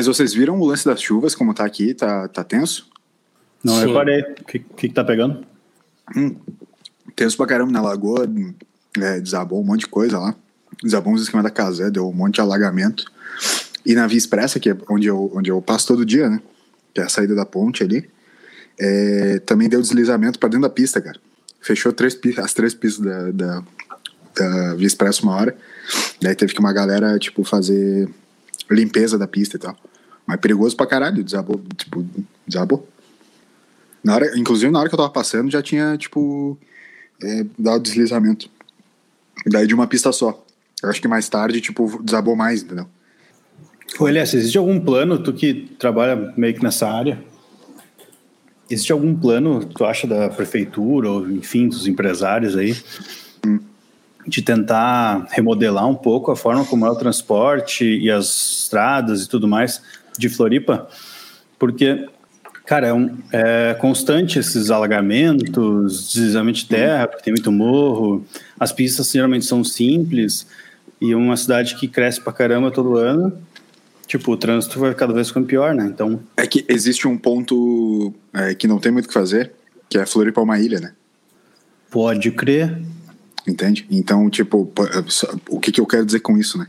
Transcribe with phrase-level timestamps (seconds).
[0.00, 1.92] Mas vocês viram o lance das chuvas, como tá aqui?
[1.92, 2.88] Tá, tá tenso?
[3.62, 3.88] Não Sim.
[3.88, 4.22] reparei.
[4.22, 5.44] O que, que, que tá pegando?
[6.16, 6.36] Hum,
[7.14, 8.26] tenso pra caramba na lagoa.
[8.96, 10.34] É, desabou um monte de coisa lá.
[10.82, 13.12] Desabou uns em cima da casa, deu um monte de alagamento.
[13.84, 16.40] E na Via Expressa, que é onde eu, onde eu passo todo dia, né?
[16.94, 18.08] Que é a saída da ponte ali.
[18.78, 21.20] É, também deu deslizamento para dentro da pista, cara.
[21.60, 23.62] Fechou três, as três pistas da, da,
[24.34, 25.54] da Via Expressa uma hora.
[26.22, 28.08] Daí teve que uma galera, tipo, fazer
[28.70, 29.76] limpeza da pista e tal.
[30.30, 32.06] Mas perigoso pra caralho, desabou, tipo,
[32.46, 32.88] desabou.
[34.02, 36.56] Na hora, inclusive, na hora que eu tava passando, já tinha, tipo,
[37.20, 38.48] é, dado deslizamento.
[39.44, 40.40] Daí de uma pista só.
[40.80, 42.86] Eu acho que mais tarde, tipo, desabou mais, entendeu?
[43.98, 47.20] Ô, Elias, existe algum plano, tu que trabalha meio que nessa área,
[48.70, 52.76] existe algum plano, tu acha, da prefeitura, ou enfim, dos empresários aí,
[53.44, 53.58] hum.
[54.28, 59.28] de tentar remodelar um pouco a forma como é o transporte e as estradas e
[59.28, 59.82] tudo mais
[60.18, 60.88] de Floripa?
[61.58, 62.08] Porque,
[62.64, 68.24] cara, é, um, é constante esses alagamentos, deslizamento de terra, porque tem muito morro,
[68.58, 70.46] as pistas geralmente são simples,
[71.00, 73.32] e uma cidade que cresce pra caramba todo ano,
[74.06, 75.86] tipo, o trânsito vai cada vez ficando pior, né?
[75.86, 76.20] Então.
[76.36, 79.52] É que existe um ponto é, que não tem muito o que fazer,
[79.88, 80.92] que é Floripa é uma ilha, né?
[81.90, 82.80] Pode crer.
[83.46, 83.86] Entende?
[83.90, 84.70] Então, tipo,
[85.48, 86.66] o que, que eu quero dizer com isso, né?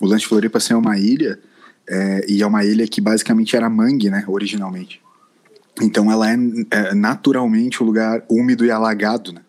[0.00, 1.38] O lance de Floripa ser uma ilha,
[1.88, 5.00] é, e é uma ilha que basicamente era mangue, né, originalmente.
[5.80, 6.36] Então ela é,
[6.70, 9.42] é naturalmente um lugar úmido e alagado, né?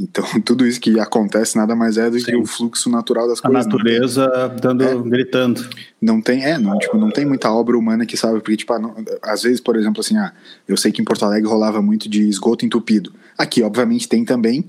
[0.00, 2.26] Então, tudo isso que acontece nada mais é do Sim.
[2.26, 3.66] que o fluxo natural das a coisas.
[3.66, 4.56] A natureza né?
[4.60, 5.68] dando, é, gritando.
[6.00, 8.94] Não tem, é, não, tipo, não tem muita obra humana que sabe, porque, tipo, não,
[9.22, 10.32] às vezes, por exemplo, assim, ah,
[10.68, 13.12] eu sei que em Porto Alegre rolava muito de esgoto entupido.
[13.36, 14.66] Aqui, obviamente, tem também,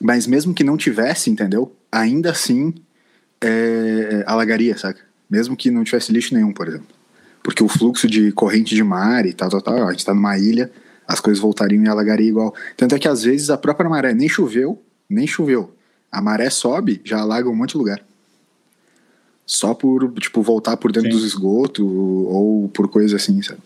[0.00, 1.74] mas mesmo que não tivesse, entendeu?
[1.90, 2.74] Ainda assim,
[3.40, 5.09] é, alagaria, saca?
[5.30, 6.88] Mesmo que não tivesse lixo nenhum, por exemplo.
[7.42, 10.36] Porque o fluxo de corrente de mar e tal, tal, tal, a gente tá numa
[10.38, 10.70] ilha
[11.10, 12.54] as coisas voltariam e alagaria igual.
[12.76, 15.74] Tanto é que às vezes a própria maré nem choveu, nem choveu.
[16.10, 18.00] A maré sobe, já alaga um monte de lugar.
[19.44, 21.16] Só por, tipo, voltar por dentro Sim.
[21.16, 23.58] dos esgotos ou por coisas assim, sabe?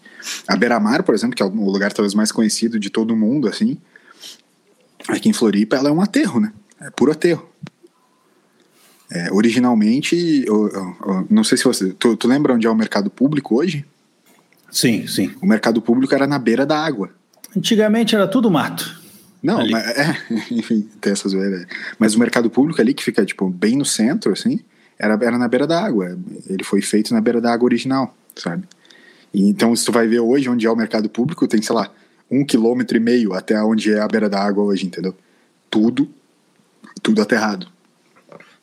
[0.49, 3.77] A Beira-Mar, por exemplo, que é o lugar talvez mais conhecido de todo mundo, assim,
[5.07, 6.51] aqui em Floripa, ela é um aterro, né?
[6.81, 7.47] É puro aterro.
[9.15, 11.93] É, originalmente, eu, eu, eu, não sei se você.
[11.93, 13.85] Tu, tu lembra onde é o mercado público hoje?
[14.73, 15.33] Sim, sim.
[15.41, 17.11] O mercado público era na beira da água.
[17.57, 19.01] Antigamente era tudo mato.
[19.41, 20.17] Não, mas, é,
[20.51, 21.65] enfim, tem essas zoeira.
[21.97, 24.59] Mas o mercado público ali, que fica, tipo, bem no centro, assim,
[24.99, 26.19] era, era na beira da água.
[26.49, 28.65] Ele foi feito na beira da água original, sabe?
[29.33, 31.89] E, então, se tu vai ver hoje onde é o mercado público, tem, sei lá,
[32.29, 35.15] um quilômetro e meio até onde é a beira da água hoje, entendeu?
[35.71, 36.11] Tudo,
[37.01, 37.74] tudo aterrado.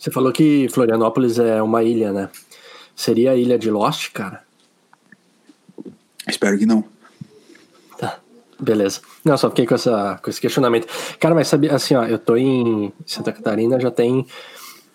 [0.01, 2.27] Você falou que Florianópolis é uma ilha, né?
[2.95, 4.41] Seria a ilha de Lost, cara?
[6.27, 6.83] Espero que não.
[8.59, 9.01] Beleza.
[9.23, 10.87] Não, só fiquei com, essa, com esse questionamento.
[11.19, 14.25] Cara, mas sabe, assim, ó, eu tô em Santa Catarina já tem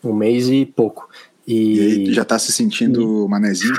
[0.02, 1.08] um mês e pouco.
[1.46, 3.30] E, e já tá se sentindo e...
[3.30, 3.76] manezinho?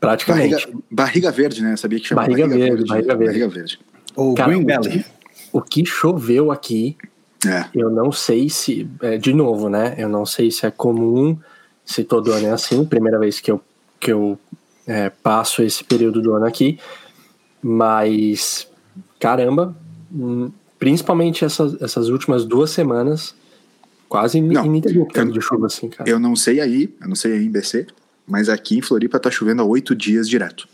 [0.00, 0.66] Praticamente.
[0.66, 1.76] Barriga, barriga, verde, né?
[1.76, 2.88] Sabia que chama barriga, barriga verde, verde.
[2.88, 3.38] Barriga verde.
[3.38, 3.80] Barriga verde.
[4.16, 5.04] Ou Cara, Green Belly.
[5.52, 6.96] O que choveu aqui,
[7.46, 7.68] é.
[7.74, 8.88] eu não sei se.
[9.00, 9.94] É, de novo, né?
[9.98, 11.38] Eu não sei se é comum,
[11.84, 12.84] se todo ano é assim.
[12.84, 13.60] Primeira vez que eu,
[13.98, 14.38] que eu
[14.86, 16.78] é, passo esse período do ano aqui.
[17.62, 18.68] Mas,
[19.20, 19.76] caramba,
[20.12, 23.34] hum, principalmente essas, essas últimas duas semanas,
[24.08, 26.08] quase não, ininterruptas de chuva, assim, cara.
[26.08, 27.86] Eu não sei aí, eu não sei aí em BC,
[28.26, 30.68] mas aqui em Floripa tá chovendo há oito dias direto.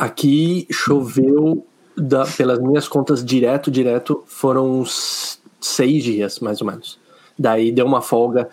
[0.00, 6.98] Aqui choveu, da, pelas minhas contas, direto, direto, foram uns seis dias, mais ou menos.
[7.38, 8.48] Daí deu uma folga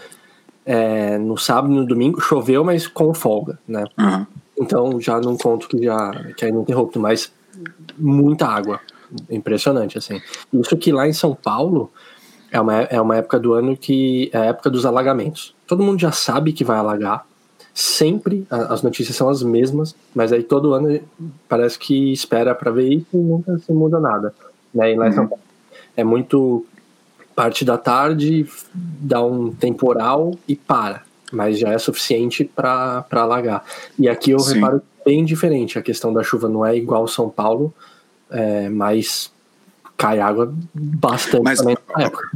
[0.66, 3.86] é, no sábado e no domingo, choveu, mas com folga, né?
[3.98, 4.26] Uhum.
[4.60, 7.32] Então já não conto que já que é ininterrupto, mas
[7.98, 8.80] muita água.
[9.30, 10.22] Impressionante, assim.
[10.52, 11.90] Isso que lá em São Paulo
[12.52, 15.56] é uma, é uma época do ano que é a época dos alagamentos.
[15.66, 17.26] Todo mundo já sabe que vai alagar.
[17.74, 21.00] Sempre as notícias são as mesmas, mas aí todo ano
[21.48, 24.34] parece que espera para ver isso e nunca se muda nada.
[24.74, 24.94] Né?
[24.94, 25.30] E lá em São uhum.
[25.30, 25.44] Paulo
[25.96, 26.66] é muito
[27.38, 33.64] parte da tarde, dá um temporal e para mas já é suficiente para alagar.
[34.00, 34.56] E aqui eu Sim.
[34.56, 37.74] reparo bem diferente, a questão da chuva não é igual São Paulo,
[38.32, 39.30] é, mas
[39.98, 41.76] cai água bastante mas, também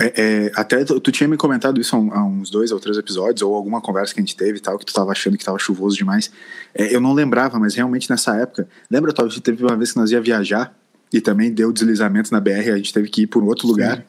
[0.01, 3.41] é, é, até tu, tu, tinha me comentado isso há, uns dois ou três episódios,
[3.41, 5.59] ou alguma conversa que a gente teve e tal, que tu tava achando que tava
[5.59, 6.31] chuvoso demais.
[6.73, 10.11] É, eu não lembrava, mas realmente nessa época, lembra, talvez teve uma vez que nós
[10.11, 10.75] ia viajar
[11.13, 13.73] e também deu deslizamento na BR, a gente teve que ir por outro Sim.
[13.73, 14.05] lugar.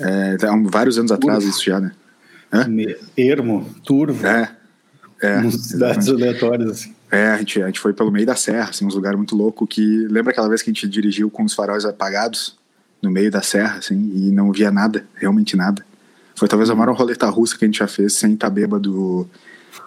[0.00, 1.92] É, há vários anos atrás isso já, né?
[2.52, 2.66] Hã?
[3.16, 4.26] Ermo, turvo.
[4.26, 4.56] É.
[5.22, 6.94] É, cidades aleatórias, assim.
[7.10, 9.68] É, a gente, a gente foi pelo meio da serra, assim, uns lugares muito loucos
[9.68, 10.06] que...
[10.08, 12.56] Lembra aquela vez que a gente dirigiu com os faróis apagados
[13.02, 15.84] no meio da serra, assim, e não via nada, realmente nada.
[16.34, 19.28] Foi talvez a maior roleta russa que a gente já fez sem estar bêbado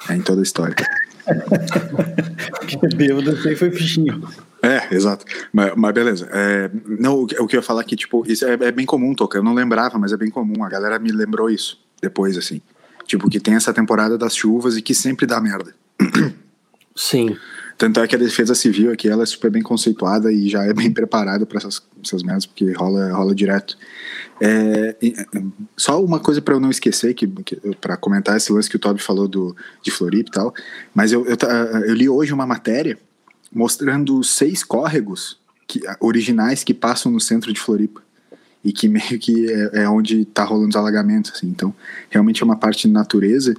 [0.07, 0.75] é, em toda a história.
[2.60, 4.21] Porque bêbado assim foi fichinho.
[4.63, 5.25] É, exato.
[5.51, 6.30] Mas, mas beleza.
[6.31, 9.38] É, não, o que eu ia falar aqui, tipo, isso é, é bem comum, Toca.
[9.38, 10.63] Eu não lembrava, mas é bem comum.
[10.63, 12.62] A galera me lembrou isso depois, assim.
[13.06, 15.75] Tipo, que tem essa temporada das chuvas e que sempre dá merda.
[16.95, 17.36] Sim.
[17.77, 20.74] Tanto é que a defesa civil aqui ela é super bem conceituada e já é
[20.74, 23.77] bem preparada para essas, essas merdas, porque rola, rola direto.
[24.39, 25.25] É, é,
[25.75, 28.80] só uma coisa para eu não esquecer, que, que para comentar esse lance que o
[28.80, 30.54] Toby falou do, de Floripa e tal,
[30.94, 31.36] mas eu, eu,
[31.86, 32.98] eu li hoje uma matéria
[33.53, 38.01] mostrando seis córregos que, originais que passam no centro de Floripa
[38.63, 41.47] e que meio que é, é onde tá rolando os alagamentos, assim.
[41.47, 41.73] Então,
[42.09, 43.55] realmente é uma parte de natureza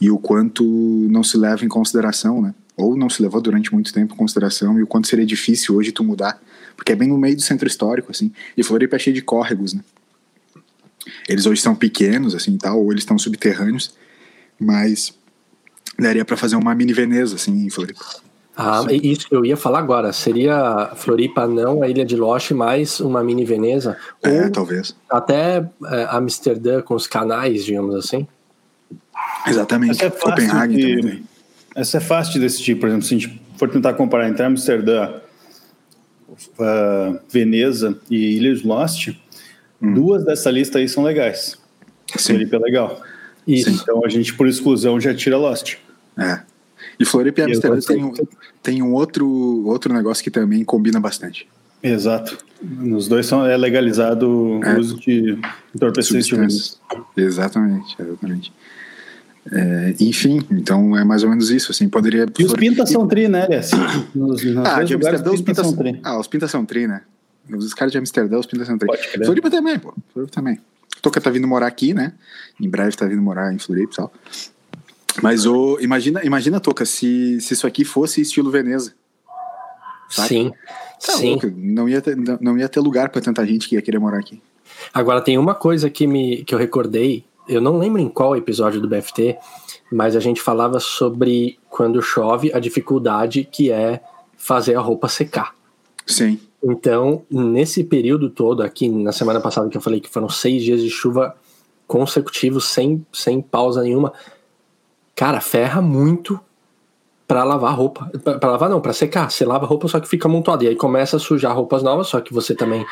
[0.00, 0.64] e o quanto
[1.10, 2.54] não se leva em consideração, né?
[2.76, 5.92] Ou não se levou durante muito tempo em consideração e o quanto seria difícil hoje
[5.92, 6.40] tu mudar,
[6.76, 8.32] porque é bem no meio do centro histórico, assim.
[8.56, 9.82] E Floripa é cheio de córregos, né?
[11.28, 13.94] Eles hoje são pequenos, assim, tal, ou eles estão subterrâneos,
[14.58, 15.14] mas
[15.98, 18.04] daria para fazer uma mini Veneza, assim, em Floripa.
[18.60, 20.12] Ah, isso que eu ia falar agora.
[20.12, 23.96] Seria Floripa não a Ilha de Loche mais uma mini Veneza?
[24.20, 24.96] É, Ou talvez.
[25.08, 28.26] até é, Amsterdã com os canais, digamos assim?
[29.46, 29.92] Exatamente.
[29.92, 31.24] Essa é Copenhague de- também.
[31.76, 35.20] Essa é fácil de decidir, por exemplo, se a gente for tentar comparar entre Amsterdã,
[36.58, 39.10] uh, Veneza e Ilhas Lost,
[39.80, 41.56] duas dessa lista aí são legais.
[42.16, 42.32] Sim.
[42.34, 43.00] Floripa é legal.
[43.46, 43.70] Isso.
[43.70, 45.76] Então a gente, por exclusão, já tira Lost.
[46.18, 46.40] É.
[46.98, 48.12] E Floripa e Amsterdã tem, um,
[48.62, 49.26] tem um outro,
[49.66, 51.48] outro negócio que também combina bastante.
[51.82, 52.36] Exato.
[52.60, 54.78] Nos dois são, é legalizado o É.
[54.78, 55.38] uso de
[55.74, 56.80] entorpecentes.
[57.16, 58.52] Exatamente, exatamente.
[59.50, 61.70] É, enfim, então é mais ou menos isso.
[61.70, 62.26] Assim, poderia.
[62.38, 63.70] E os pintas são tri, né, Aliás?
[64.14, 66.00] Nos, nos Ah, de Amsterdã os pintas são tri.
[66.02, 67.02] Ah, os pintas são tri, né?
[67.50, 68.88] Os caras de Amsterdã, os pintas são tri.
[69.24, 69.94] Floripa também, pô.
[70.12, 70.58] Floripa também.
[71.00, 72.12] Toca tá vindo morar aqui, né?
[72.60, 74.12] Em breve tá vindo morar em Floripa e tal.
[75.22, 78.94] Mas o, imagina, imagina, Toca, se, se isso aqui fosse estilo Veneza.
[80.08, 80.28] Saca?
[80.28, 80.52] Sim.
[81.04, 81.30] Tá Sim.
[81.30, 84.18] louco, não ia ter, não, ia ter lugar pra tanta gente que ia querer morar
[84.18, 84.42] aqui.
[84.92, 88.80] Agora tem uma coisa que, me, que eu recordei, eu não lembro em qual episódio
[88.80, 89.36] do BFT,
[89.92, 94.00] mas a gente falava sobre quando chove, a dificuldade que é
[94.36, 95.54] fazer a roupa secar.
[96.06, 96.38] Sim.
[96.62, 100.82] Então, nesse período todo, aqui na semana passada que eu falei que foram seis dias
[100.82, 101.36] de chuva
[101.86, 104.12] consecutivos, sem, sem pausa nenhuma,
[105.18, 106.38] cara, ferra muito
[107.26, 108.08] pra lavar roupa.
[108.22, 109.28] Pra, pra lavar não, pra secar.
[109.28, 110.62] Você lava a roupa, só que fica amontoada.
[110.62, 112.86] E aí começa a sujar roupas novas, só que você também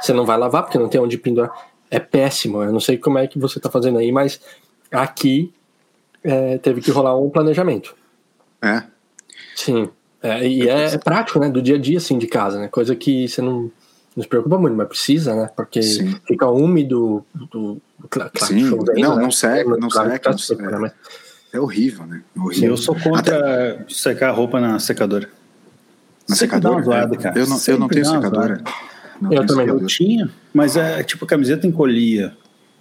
[0.00, 1.50] você não vai lavar, porque não tem onde pendurar.
[1.88, 2.64] É péssimo.
[2.64, 4.40] Eu não sei como é que você tá fazendo aí, mas
[4.90, 5.54] aqui
[6.24, 7.94] é, teve que rolar um planejamento.
[8.60, 8.82] É.
[9.54, 9.88] Sim.
[10.20, 11.48] É, e é, é prático, né?
[11.48, 12.66] Do dia a dia, assim, de casa, né?
[12.66, 13.70] Coisa que você não,
[14.16, 15.48] não se preocupa muito, mas precisa, né?
[15.54, 16.16] Porque Sim.
[16.26, 17.80] fica úmido do.
[18.10, 18.68] Claro, Sim.
[18.68, 19.22] chovendo, Não, né?
[19.22, 20.70] não seca, não seca, tá não seca.
[20.72, 20.78] né?
[20.78, 22.22] Mas- É horrível, né?
[22.36, 22.70] É horrível.
[22.70, 25.28] Eu sou contra secar a roupa na secadora.
[26.28, 26.84] Na Sempre secadora.
[26.84, 27.38] zoada, cara.
[27.38, 28.62] Eu não, eu não tenho secadora.
[29.20, 29.86] Não Eu tenho também não secadora.
[29.86, 32.36] Tinha, mas é tipo a camiseta encolhia.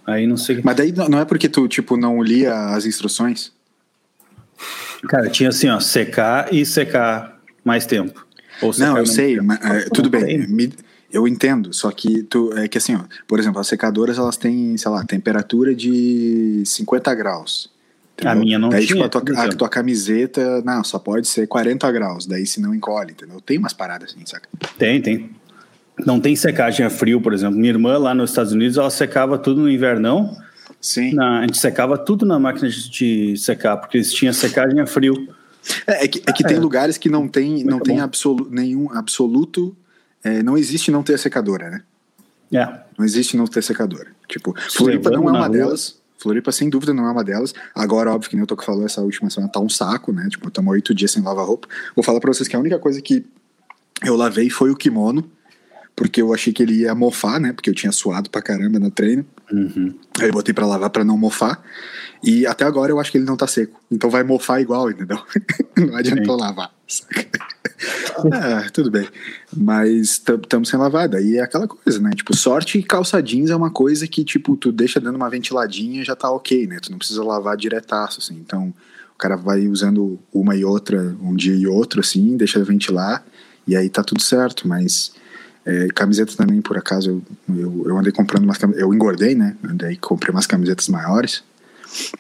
[0.06, 0.62] Aí não sei.
[0.64, 3.52] Mas daí não é porque tu, tipo, não lia as instruções?
[5.08, 8.26] Cara, tinha assim, ó, secar e secar mais tempo.
[8.62, 9.46] Ou secar Não, eu sei, tempo.
[9.48, 10.26] mas, é, tudo bem.
[10.26, 10.48] tem.
[10.48, 10.74] me-
[11.12, 14.76] eu entendo, só que tu, é que assim, ó, por exemplo, as secadoras elas têm,
[14.76, 17.70] sei lá, temperatura de 50 graus.
[18.26, 21.48] A minha não daí, tinha, tipo, a tua, a tua camiseta, não, só pode ser
[21.48, 23.40] 40 graus, daí se não encolhe, entendeu?
[23.40, 24.50] Tem umas paradas assim, saca?
[24.78, 25.30] Tem, tem.
[26.06, 27.58] Não tem secagem a frio, por exemplo.
[27.58, 30.36] Minha irmã lá nos Estados Unidos, ela secava tudo no invernão.
[30.82, 31.14] Sim.
[31.14, 34.86] Na- a gente secava tudo na máquina de, de secar, porque eles tinham secagem a
[34.88, 35.14] frio.
[35.86, 36.60] É, é que, é que tem É.
[36.60, 39.76] lugares que não tem, não Muito tem absolu, nenhum absoluto,
[40.24, 41.82] é, não existe não ter secadora, né?
[42.54, 42.80] É.
[42.98, 44.08] Não existe não ter secadora.
[44.28, 45.50] Tipo, Floripa não é uma rua.
[45.50, 46.00] delas.
[46.18, 47.54] Floripa, sem dúvida, não é uma delas.
[47.76, 50.28] Agora, óbvio que nem o Toco falou, essa última semana tá um saco, né?
[50.30, 51.68] Tipo, estamos oito dias sem lavar roupa.
[51.96, 53.26] Vou falar pra vocês que a única coisa que
[54.04, 55.30] eu lavei foi o kimono,
[55.96, 57.54] porque eu achei que ele ia mofar, né?
[57.54, 59.26] Porque eu tinha suado pra caramba no treino.
[59.52, 59.94] Uhum.
[60.20, 61.64] Aí eu botei pra lavar pra não mofar.
[62.24, 63.80] E até agora eu acho que ele não tá seco.
[63.92, 65.20] Então vai mofar igual, entendeu?
[65.78, 66.77] não adiantou lavar.
[68.32, 69.08] ah, tudo bem.
[69.56, 71.08] Mas estamos sem lavar.
[71.10, 72.12] Daí é aquela coisa, né?
[72.16, 76.02] Tipo, sorte e calça jeans é uma coisa que, tipo, tu deixa dando uma ventiladinha
[76.02, 76.80] e já tá ok, né?
[76.82, 78.36] Tu não precisa lavar diretaço, assim.
[78.36, 78.74] Então,
[79.14, 83.26] o cara vai usando uma e outra, um dia e outro, assim, deixa ventilar,
[83.68, 84.68] e aí tá tudo certo.
[84.68, 85.12] Mas
[85.66, 88.58] é, camiseta também, por acaso, eu, eu, andei comprando umas.
[88.76, 89.58] Eu engordei, né?
[89.62, 91.44] Daí comprei umas camisetas maiores.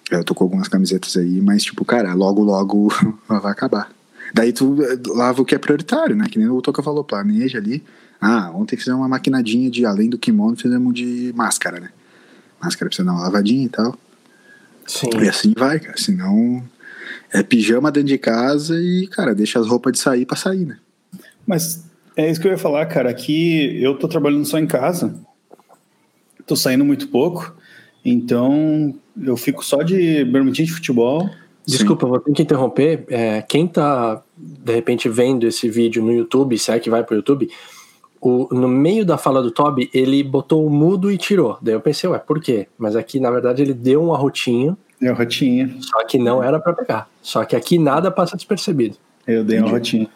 [0.09, 2.87] Eu tô com algumas camisetas aí, mas, tipo, cara, logo, logo
[3.27, 3.96] vai acabar.
[4.33, 6.27] Daí tu eh, lava o que é prioritário, né?
[6.29, 7.83] Que nem o Toca falou, planeja ali.
[8.19, 11.89] Ah, ontem fizemos uma maquinadinha de, além do kimono, fizemos de máscara, né?
[12.61, 13.97] Máscara precisa dar uma lavadinha e tal.
[14.85, 15.09] Sim.
[15.21, 15.97] E assim vai, cara.
[15.97, 16.63] Senão
[17.31, 20.77] é pijama dentro de casa e, cara, deixa as roupas de sair pra sair, né?
[21.45, 21.83] Mas
[22.15, 23.09] é isso que eu ia falar, cara.
[23.09, 25.13] Aqui eu tô trabalhando só em casa.
[26.45, 27.55] Tô saindo muito pouco.
[28.03, 31.29] Então eu fico só de bermudinha de futebol.
[31.67, 33.03] Desculpa, vou ter que interromper.
[33.09, 37.17] É, quem tá, de repente, vendo esse vídeo no YouTube, se é que vai pro
[37.17, 37.49] YouTube,
[38.21, 41.57] o, no meio da fala do Toby, ele botou o mudo e tirou.
[41.61, 42.67] Daí eu pensei, ué, por quê?
[42.77, 44.77] Mas aqui, na verdade, ele deu um arrotinho.
[44.99, 45.75] Deu uma rotinha.
[45.81, 47.09] Só que não era para pegar.
[47.21, 48.95] Só que aqui nada passa despercebido.
[49.27, 50.07] Eu dei uma rotinha.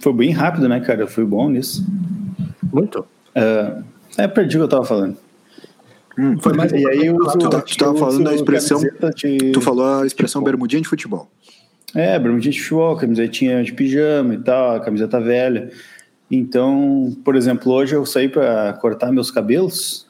[0.00, 1.02] Foi bem rápido, né, cara?
[1.02, 1.84] Eu fui bom nisso.
[2.72, 3.00] Muito.
[3.36, 3.84] Uh,
[4.16, 5.16] é, perdi o que eu tava falando.
[6.18, 8.80] Hum, Foi mais E aí uso, tu, tá- tu tava falando da expressão.
[8.80, 11.30] de- Tu falou a expressão bermudinha de futebol.
[11.94, 15.70] É, bermudinha de futebol, camisetinha de pijama e tal, camiseta velha.
[16.30, 20.06] Então, por exemplo, hoje eu saí para cortar meus cabelos.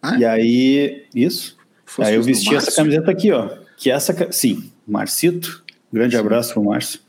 [0.00, 1.56] Ah, E aí, isso.
[1.98, 3.50] Aí eu vesti essa camiseta aqui, ó.
[3.76, 5.62] Que essa, sim, Marcito.
[5.92, 7.00] Grande abraço pro Márcio.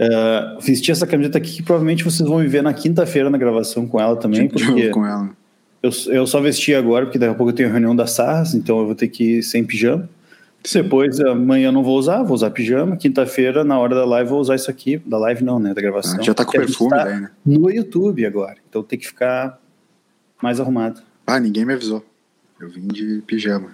[0.00, 3.86] Uh, vesti essa camiseta aqui que provavelmente vocês vão me ver na quinta-feira na gravação
[3.86, 5.30] com ela também, porque com ela.
[5.82, 8.80] Eu, eu só vesti agora, porque daqui a pouco eu tenho reunião da SARS, então
[8.80, 10.08] eu vou ter que ir sem pijama.
[10.72, 12.96] Depois, amanhã eu não vou usar, vou usar pijama.
[12.96, 14.98] Quinta-feira, na hora da live, eu vou usar isso aqui.
[14.98, 15.72] Da live não, né?
[15.72, 16.18] Da gravação.
[16.18, 17.30] Ah, já tá com perfume tá daí, né?
[17.46, 18.56] No YouTube agora.
[18.68, 19.58] Então tem que ficar
[20.42, 21.00] mais arrumado.
[21.26, 22.04] Ah, ninguém me avisou.
[22.60, 23.70] Eu vim de pijama.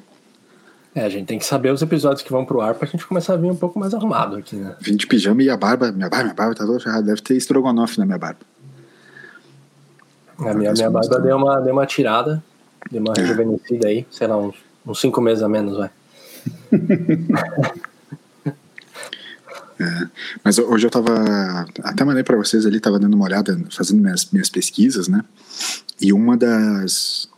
[0.94, 3.34] É, a gente tem que saber os episódios que vão pro ar pra gente começar
[3.34, 4.76] a vir um pouco mais arrumado aqui, né?
[4.80, 5.90] Vim de pijama e a barba.
[5.90, 7.02] Minha barba, minha barba tá toda ferrada.
[7.02, 8.40] Deve ter estrogonofe na minha barba.
[10.38, 12.42] A minha, minha barba deu uma, deu uma tirada,
[12.90, 15.90] deu uma rejuvenescida aí, sei lá, uns, uns cinco meses a menos, vai.
[19.76, 20.06] É,
[20.44, 21.66] mas hoje eu tava.
[21.82, 25.24] Até mandei pra vocês ali, tava dando uma olhada, fazendo minhas, minhas pesquisas, né?
[26.00, 27.28] E uma das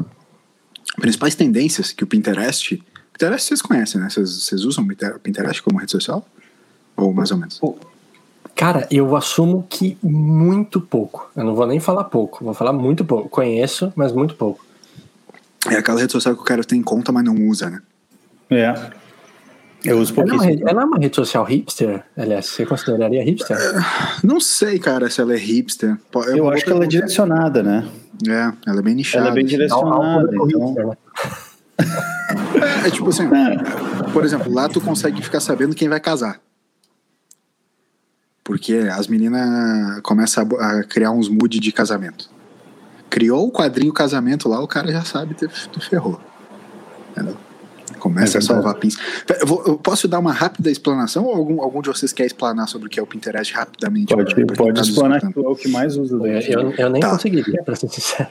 [1.00, 2.82] principais tendências que o Pinterest.
[3.12, 4.10] Pinterest vocês conhecem, né?
[4.10, 6.28] Vocês, vocês usam o Pinter- Pinterest como rede social?
[6.94, 7.58] Ou mais ou menos?
[8.56, 11.30] Cara, eu assumo que muito pouco.
[11.36, 13.28] Eu não vou nem falar pouco, vou falar muito pouco.
[13.28, 14.64] Conheço, mas muito pouco.
[15.70, 17.82] É aquela rede social que o cara tem conta, mas não usa, né?
[18.50, 18.72] É.
[19.84, 20.68] Eu uso Ela é, uma pouquíssimo.
[20.70, 22.02] ela é uma rede social hipster?
[22.16, 23.58] Aliás, você consideraria hipster?
[24.25, 25.90] Não sei, cara, se ela é hipster.
[25.90, 27.86] É Eu uma acho que ela é direcionada, né?
[28.26, 29.26] É, ela é bem nichada.
[29.26, 29.54] Ela é bem assim.
[29.54, 30.30] direcionada.
[30.34, 30.96] Então, hipster, né?
[32.84, 33.28] É, é tipo assim,
[34.14, 36.40] por exemplo, lá tu consegue ficar sabendo quem vai casar.
[38.46, 42.30] Porque as meninas começam a criar uns mood de casamento.
[43.10, 46.20] Criou o quadrinho casamento lá, o cara já sabe, tu, tu ferrou.
[47.10, 47.36] Entendeu?
[47.98, 48.96] Começa É a salvar pins.
[49.40, 52.68] Eu, vou- eu posso dar uma rápida explanação ou algum, algum de vocês quer explanar
[52.68, 54.14] sobre o que é o Pinterest rapidamente?
[54.14, 56.14] Pode, pra- pra pode explanar que é o que mais usa.
[56.16, 57.10] Eu, eu, eu nem Tá.
[57.10, 58.28] conseguiria, pra ser sincero.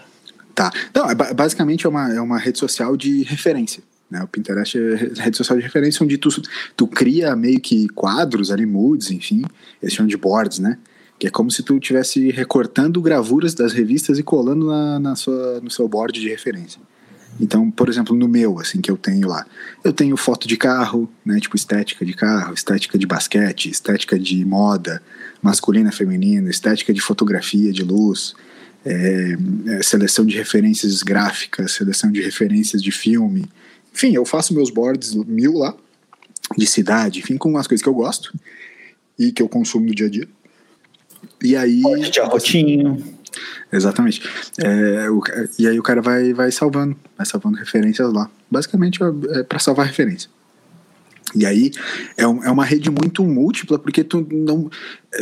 [0.53, 0.71] Tá.
[0.93, 3.83] Não, ba- basicamente é uma, é uma rede social de referência.
[4.09, 4.21] Né?
[4.23, 6.29] O Pinterest é re- rede social de referência onde tu,
[6.75, 9.43] tu cria meio que quadros ali, moods, enfim.
[9.81, 10.77] Eles chamam de boards, né?
[11.17, 15.59] Que é como se tu estivesse recortando gravuras das revistas e colando na, na sua,
[15.61, 16.79] no seu board de referência.
[17.39, 19.45] Então, por exemplo, no meu, assim, que eu tenho lá,
[19.83, 24.45] eu tenho foto de carro, né, tipo estética de carro, estética de basquete, estética de
[24.45, 25.01] moda,
[25.41, 28.33] masculina, feminina, estética de fotografia, de luz,
[28.85, 29.35] é,
[29.67, 33.45] é, seleção de referências gráficas, seleção de referências de filme.
[33.95, 35.73] Enfim, eu faço meus boards mil lá,
[36.57, 38.33] de cidade, enfim, com umas coisas que eu gosto
[39.17, 40.27] e que eu consumo no dia a dia.
[41.41, 41.81] E aí.
[42.11, 43.01] De arrotinho.
[43.71, 44.21] Exatamente.
[44.59, 45.21] É, o
[45.59, 48.29] e aí o cara vai, vai salvando, vai salvando referências lá.
[48.49, 50.29] Basicamente é, é para salvar referência.
[51.33, 51.71] E aí
[52.15, 54.69] é, um- é uma rede muito múltipla porque tu não,
[55.13, 55.21] é,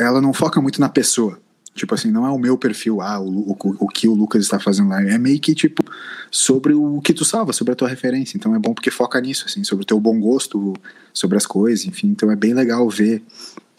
[0.00, 1.38] é, ela não foca muito na pessoa.
[1.78, 4.58] Tipo assim, não é o meu perfil, ah, o, o, o que o Lucas está
[4.58, 5.00] fazendo lá.
[5.00, 5.82] É meio que, tipo,
[6.30, 8.36] sobre o que tu salva, sobre a tua referência.
[8.36, 10.74] Então é bom porque foca nisso, assim, sobre o teu bom gosto,
[11.12, 12.08] sobre as coisas, enfim.
[12.08, 13.22] Então é bem legal ver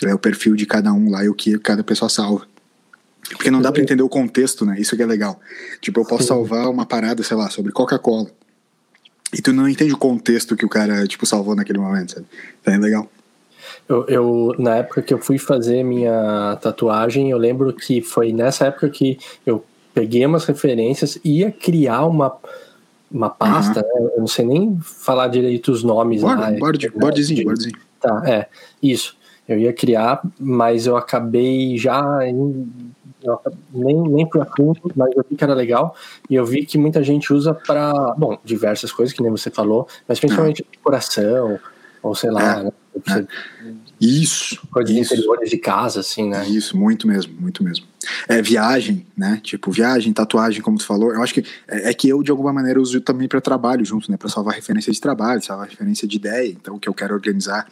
[0.04, 2.48] é, o perfil de cada um lá e o que cada pessoa salva.
[3.32, 4.80] Porque não dá pra entender o contexto, né?
[4.80, 5.40] Isso que é legal.
[5.82, 8.32] Tipo, eu posso salvar uma parada, sei lá, sobre Coca-Cola.
[9.34, 12.26] E tu não entende o contexto que o cara, tipo, salvou naquele momento, sabe?
[12.62, 13.12] Então é legal.
[13.90, 18.68] Eu, eu, na época que eu fui fazer minha tatuagem, eu lembro que foi nessa
[18.68, 19.66] época que eu
[19.96, 22.38] peguei umas referências, ia criar uma,
[23.12, 24.10] uma pasta, né?
[24.14, 26.36] Eu não sei nem falar direito os nomes lá.
[26.36, 27.76] Board, board, É, boardzinho.
[28.00, 28.48] Tá, é,
[28.82, 29.18] isso.
[29.48, 32.70] Eu ia criar, mas eu acabei já em-
[33.24, 33.40] eu
[33.74, 35.96] nem, nem fui a fundo, mas eu vi que era legal.
[36.30, 39.88] E eu vi que muita gente usa para, bom, diversas coisas, que nem você falou,
[40.08, 40.72] mas principalmente ah.
[40.72, 41.60] decoração,
[42.04, 42.64] ou sei lá, é.
[42.66, 42.72] né?
[44.00, 44.66] Isso.
[44.72, 45.14] Coisas isso.
[45.14, 46.48] interiores de casa, assim, né?
[46.48, 47.86] Isso, muito mesmo, muito mesmo.
[48.28, 49.40] É viagem, né?
[49.44, 51.14] Tipo, viagem, tatuagem, como tu falou.
[51.14, 54.10] Eu acho que é, é que eu, de alguma maneira, uso também para trabalho junto,
[54.10, 54.18] né?
[54.18, 57.68] Para salvar referência de trabalho, salvar referência de ideia, então, o que eu quero organizar.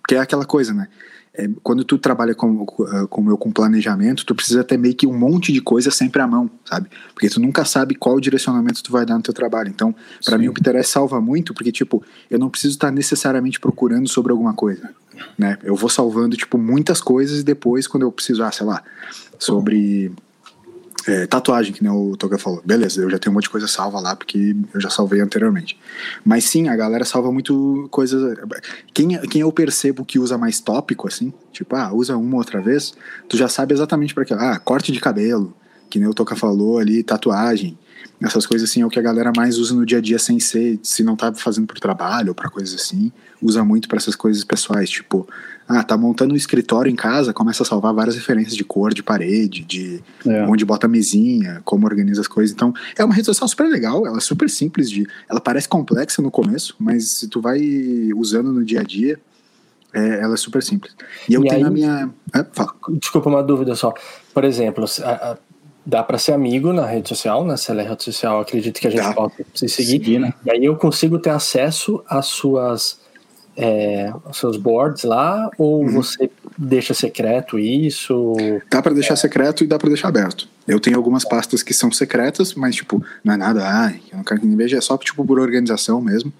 [0.00, 0.88] Porque é aquela coisa, né?
[1.34, 5.16] É, quando tu trabalha com, com, eu, com planejamento, tu precisa ter meio que um
[5.16, 6.90] monte de coisa sempre à mão, sabe?
[7.14, 9.70] Porque tu nunca sabe qual direcionamento tu vai dar no teu trabalho.
[9.70, 14.08] Então, para mim, o Pinterest salva muito, porque, tipo, eu não preciso estar necessariamente procurando
[14.08, 14.90] sobre alguma coisa,
[15.38, 15.58] né?
[15.62, 18.82] Eu vou salvando, tipo, muitas coisas e depois, quando eu preciso, ah, sei lá,
[19.38, 20.12] sobre
[21.06, 22.62] é, tatuagem, que nem o Toga falou.
[22.64, 25.78] Beleza, eu já tenho um monte de coisa salva lá, porque eu já salvei anteriormente.
[26.24, 28.38] Mas sim, a galera salva muito coisas.
[28.94, 32.94] Quem, quem eu percebo que usa mais tópico, assim, tipo, ah, usa uma outra vez,
[33.28, 34.34] tu já sabe exatamente para quê.
[34.34, 35.54] Ah, corte de cabelo,
[35.92, 37.78] que nem o Toca falou ali, tatuagem.
[38.18, 40.40] Essas coisas assim é o que a galera mais usa no dia a dia sem
[40.40, 44.16] ser, se não tá fazendo por trabalho ou para coisas assim, usa muito para essas
[44.16, 45.28] coisas pessoais, tipo,
[45.68, 49.02] ah, tá montando um escritório em casa, começa a salvar várias referências de cor, de
[49.02, 50.46] parede, de é.
[50.46, 52.54] onde bota a mesinha, como organiza as coisas.
[52.54, 56.22] Então, é uma rede social super legal, ela é super simples de, ela parece complexa
[56.22, 57.60] no começo, mas se tu vai
[58.16, 59.20] usando no dia a dia,
[59.92, 60.96] é, ela é super simples.
[61.28, 62.46] E eu e tenho aí, a minha, é,
[62.98, 63.92] Desculpa uma dúvida só.
[64.32, 65.36] Por exemplo, a, a,
[65.84, 67.56] dá para ser amigo na rede social, né?
[67.56, 69.12] Se ela é rede social, acredito que a gente dá.
[69.12, 69.90] pode se seguir.
[69.90, 70.34] seguir né?
[70.44, 73.00] E aí eu consigo ter acesso às suas
[73.56, 75.92] é, os seus boards lá ou uhum.
[75.92, 78.34] você deixa secreto isso?
[78.70, 80.48] Dá para deixar secreto e dá para deixar aberto.
[80.66, 84.24] Eu tenho algumas pastas que são secretas, mas tipo, não é nada, ai, eu não
[84.24, 86.32] quero que ninguém veja, é só tipo por organização mesmo.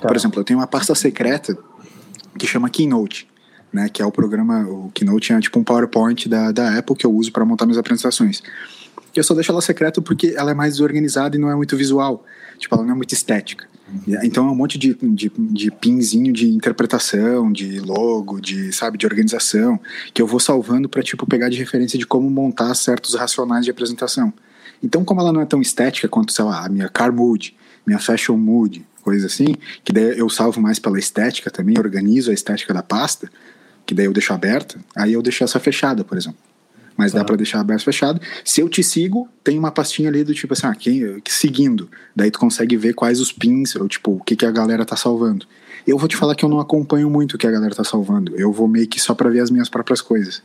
[0.00, 0.08] Tá.
[0.08, 1.56] Por exemplo, eu tenho uma pasta secreta
[2.38, 3.28] que chama Keynote,
[3.72, 7.06] né, que é o programa, o Keynote é tipo um PowerPoint da, da Apple que
[7.06, 8.42] eu uso para montar minhas apresentações.
[9.14, 12.24] Eu só deixo ela secreta porque ela é mais desorganizada e não é muito visual.
[12.58, 13.66] Tipo, ela não é muito estética.
[14.22, 19.06] Então é um monte de, de, de pinzinho de interpretação, de logo, de, sabe, de
[19.06, 19.78] organização,
[20.14, 23.70] que eu vou salvando para tipo, pegar de referência de como montar certos racionais de
[23.70, 24.32] apresentação.
[24.82, 27.54] Então, como ela não é tão estética quanto, sei lá, a minha car mood,
[27.86, 29.54] minha fashion mood, coisa assim,
[29.84, 33.30] que daí eu salvo mais pela estética também, organizo a estética da pasta,
[33.86, 36.52] que daí eu deixo aberta, aí eu deixo essa fechada, por exemplo
[36.96, 37.18] mas tá.
[37.18, 38.20] dá para deixar aberto fechado.
[38.44, 41.88] Se eu te sigo, tem uma pastinha ali do tipo assim, ah, quem, seguindo.
[42.14, 44.96] Daí tu consegue ver quais os pins, ou tipo, o que, que a galera tá
[44.96, 45.46] salvando.
[45.86, 48.34] Eu vou te falar que eu não acompanho muito o que a galera tá salvando.
[48.36, 50.42] Eu vou meio que só para ver as minhas próprias coisas.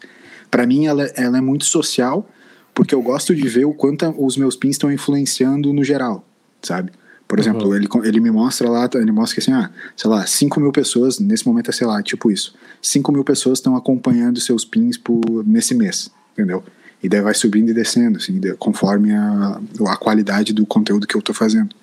[0.50, 2.28] Para mim, ela, ela é muito social,
[2.73, 6.26] porque eu gosto de ver o quanto os meus pins estão influenciando no geral,
[6.62, 6.91] sabe?
[7.28, 7.76] Por exemplo, uhum.
[7.76, 11.20] ele, ele me mostra lá, ele mostra que assim, ah, sei lá, 5 mil pessoas,
[11.20, 12.56] nesse momento é, sei lá, tipo isso.
[12.82, 16.63] 5 mil pessoas estão acompanhando seus pins por, nesse mês entendeu?
[17.02, 21.22] E daí vai subindo e descendo, assim, conforme a, a qualidade do conteúdo que eu
[21.22, 21.76] tô fazendo.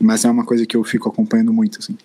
[0.00, 1.96] Mas é uma coisa que eu fico acompanhando muito, assim.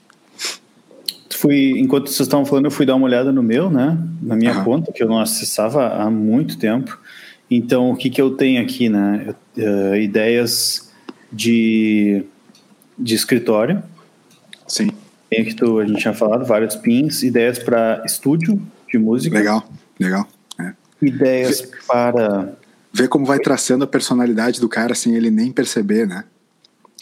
[1.31, 3.97] Fui, enquanto vocês estavam falando, eu fui dar uma olhada no meu, né?
[4.21, 4.63] Na minha uhum.
[4.63, 6.97] conta, que eu não acessava há muito tempo.
[7.49, 9.35] Então, o que, que eu tenho aqui, né?
[9.55, 10.91] Uh, ideias
[11.31, 12.23] de,
[12.97, 13.83] de escritório.
[14.67, 14.89] Sim.
[15.29, 19.37] Tem aqui, tu, a gente tinha falado, vários pins, ideias para estúdio de música.
[19.37, 20.27] Legal, legal
[21.01, 22.53] ideias Vê, para.
[22.93, 26.23] Ver como vai traçando a personalidade do cara sem ele nem perceber, né?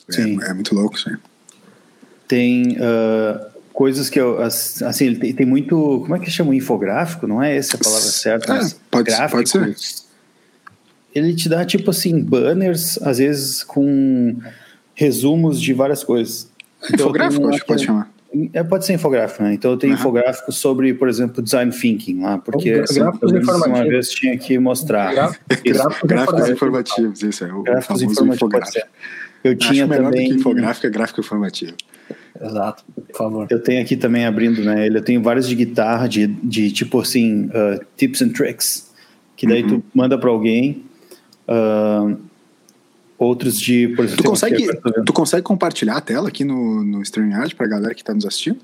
[0.10, 0.40] É, Sim.
[0.44, 1.16] É, é muito louco isso aí.
[2.28, 4.42] Tem uh, coisas que eu.
[4.42, 6.02] Assim, ele tem, tem, muito.
[6.02, 6.56] Como é que chama?
[6.56, 7.28] Infográfico?
[7.28, 8.54] Não é essa a palavra certa?
[8.56, 9.76] É, pode, pode ser.
[11.14, 14.38] Ele te dá, tipo assim, banners, às vezes com
[14.96, 16.50] resumos de várias coisas.
[16.92, 18.16] Então, Infográfico, acho que pode chamar.
[18.52, 19.54] É, pode ser infográfico, né?
[19.54, 20.00] Então eu tenho uhum.
[20.00, 25.14] infográfico sobre, por exemplo, design thinking lá, porque assim, uma vez tinha que mostrar.
[25.14, 28.36] Gráficos, gráficos informativos, isso é o gráficos informativos.
[28.36, 28.88] Infográfico.
[29.42, 30.28] Eu Acho tinha melhor também.
[30.28, 31.74] Do que infográfico é gráfico informativo.
[32.42, 33.48] Exato, por favor.
[33.50, 34.88] Eu tenho aqui também abrindo, né?
[34.88, 38.92] Eu tenho vários de guitarra, de, de tipo assim, uh, tips and tricks,
[39.38, 39.80] que daí uhum.
[39.80, 40.84] tu manda para alguém.
[41.48, 42.18] Uh,
[43.18, 44.68] outros de, por exemplo, tu consegue,
[45.06, 48.26] tu consegue compartilhar a tela aqui no, no StreamYard para a galera que está nos
[48.26, 48.60] assistindo?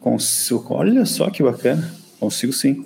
[0.00, 2.84] Consigo, olha só que bacana, consigo sim.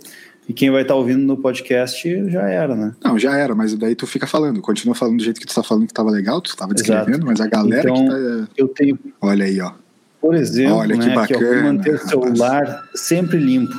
[0.48, 2.94] E quem vai estar tá ouvindo no podcast já era, né?
[3.02, 5.62] Não, já era, mas daí tu fica falando, continua falando do jeito que tu está
[5.62, 7.26] falando que estava legal, tu estava descrevendo, Exato.
[7.26, 9.72] mas a galera então, que tá, eu tenho Olha aí, ó.
[10.20, 13.74] Por exemplo, olha que né, bacana, que manter o celular sempre limpo.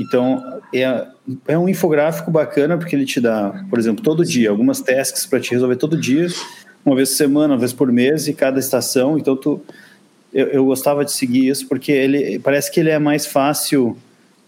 [0.00, 1.06] Então, é,
[1.46, 5.40] é um infográfico bacana porque ele te dá, por exemplo, todo dia, algumas tasks para
[5.40, 6.28] te resolver todo dia,
[6.84, 9.18] uma vez por semana, uma vez por mês, e cada estação.
[9.18, 9.60] Então, tu,
[10.32, 13.96] eu, eu gostava de seguir isso porque ele parece que ele é mais fácil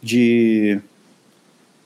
[0.03, 0.81] de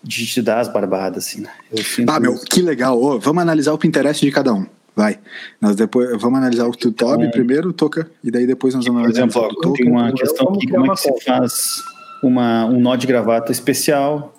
[0.02, 1.50] de te dar as barbadas, assim, né?
[1.70, 2.08] Eu sinto...
[2.08, 2.98] Ah, meu, que legal.
[2.98, 4.64] Oh, vamos analisar o Pinterest de cada um.
[4.96, 5.18] Vai.
[5.60, 9.26] Nós depois vamos analisar o Toby então, primeiro, Toca, e daí depois nós vamos analisar
[9.26, 9.72] o Toca.
[9.74, 11.82] Tem uma questão aqui, como é que se faz
[12.22, 14.34] uma, um nó de gravata especial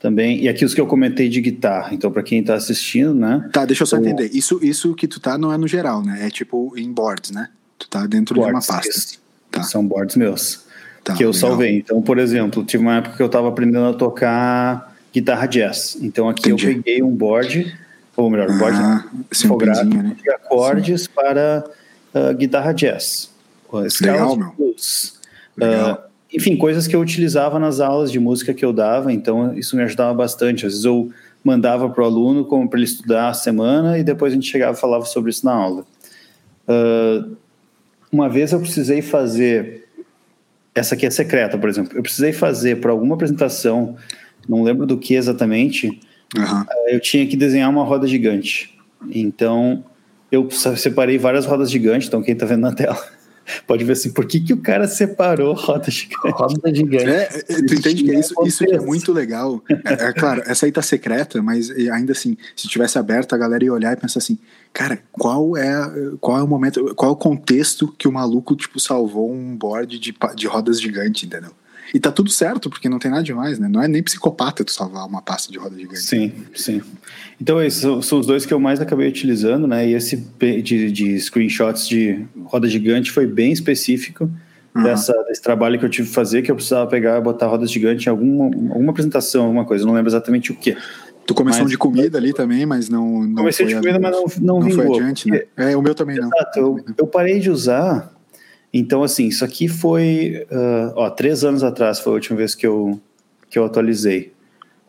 [0.00, 3.46] também, e aqui os que eu comentei de guitarra, então para quem está assistindo, né?
[3.52, 4.00] Tá, deixa eu só o...
[4.00, 6.26] entender, isso, isso que tu tá não é no geral, né?
[6.26, 7.50] É tipo em boards, né?
[7.78, 9.18] Tu tá dentro boards, de uma pasta.
[9.50, 9.62] Tá.
[9.62, 10.64] São boards meus,
[11.04, 11.48] tá, que eu legal.
[11.50, 11.76] salvei.
[11.76, 16.30] Então, por exemplo, tive uma época que eu estava aprendendo a tocar guitarra jazz, então
[16.30, 16.66] aqui Entendi.
[16.66, 17.78] eu peguei um board,
[18.16, 19.04] ou melhor, um board ah,
[19.84, 20.16] né?
[20.22, 21.08] de acordes sim.
[21.14, 21.64] para
[22.14, 23.28] uh, guitarra jazz.
[24.00, 24.52] Legal, meu.
[24.56, 25.20] Blues.
[25.58, 25.92] Legal.
[26.06, 29.76] Uh, enfim, coisas que eu utilizava nas aulas de música que eu dava, então isso
[29.76, 30.64] me ajudava bastante.
[30.64, 31.10] Às vezes eu
[31.42, 34.76] mandava para o aluno como para ele estudar a semana e depois a gente chegava
[34.76, 35.84] e falava sobre isso na aula.
[36.68, 37.36] Uh,
[38.12, 39.88] uma vez eu precisei fazer,
[40.74, 43.96] essa aqui é secreta, por exemplo, eu precisei fazer para alguma apresentação,
[44.48, 46.00] não lembro do que exatamente,
[46.36, 46.64] uhum.
[46.88, 48.78] eu tinha que desenhar uma roda gigante.
[49.12, 49.84] Então
[50.30, 53.00] eu separei várias rodas gigantes, então quem está vendo na tela
[53.66, 56.30] pode ver assim, por que, que o cara separou roda gigante?
[56.30, 57.10] Roda gigante.
[57.10, 59.62] É, é tu entende que é isso, isso que é muito legal.
[59.84, 63.64] É, é, claro, essa aí tá secreta, mas ainda assim, se tivesse aberto, a galera
[63.64, 64.38] ia olhar e pensar assim,
[64.72, 65.72] cara, qual é,
[66.20, 69.98] qual é o momento, qual é o contexto que o maluco, tipo, salvou um board
[69.98, 71.52] de, de rodas gigante, entendeu?
[71.92, 73.68] E tá tudo certo, porque não tem nada demais, né?
[73.68, 76.00] Não é nem psicopata tu salvar uma pasta de roda gigante.
[76.00, 76.80] Sim, sim.
[77.40, 79.88] Então esses são os dois que eu mais acabei utilizando, né?
[79.88, 84.30] E esse de, de screenshots de roda gigante foi bem específico
[84.74, 84.82] uhum.
[84.82, 87.66] dessa, desse trabalho que eu tive que fazer, que eu precisava pegar e botar roda
[87.66, 90.76] gigante em alguma, alguma apresentação, alguma coisa, não lembro exatamente o que.
[91.26, 93.22] Tu começou mas, de comida ali também, mas não.
[93.22, 94.86] não comecei de comida, mas não, não, não vingou.
[94.86, 95.42] foi adiante, né?
[95.56, 96.26] É, o meu também não.
[96.26, 98.12] Exato, eu, eu parei de usar
[98.72, 102.66] então, assim, isso aqui foi, uh, ó, três anos atrás foi a última vez que
[102.66, 103.00] eu,
[103.48, 104.32] que eu atualizei.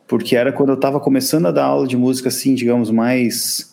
[0.06, 3.72] Porque era quando eu estava começando a dar aula de música, assim, digamos, mais...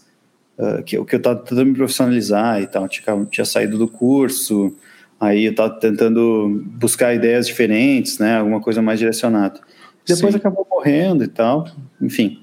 [0.57, 2.87] Uh, que, que eu estava tentando me profissionalizar e tal.
[2.89, 4.75] Tinha, tinha saído do curso,
[5.19, 8.37] aí eu estava tentando buscar ideias diferentes, né?
[8.37, 9.61] Alguma coisa mais direcionada.
[10.05, 10.39] Depois Sim.
[10.39, 11.65] acabou morrendo e tal,
[12.01, 12.41] enfim.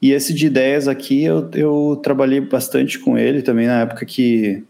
[0.00, 4.62] E esse de ideias aqui, eu, eu trabalhei bastante com ele também na época que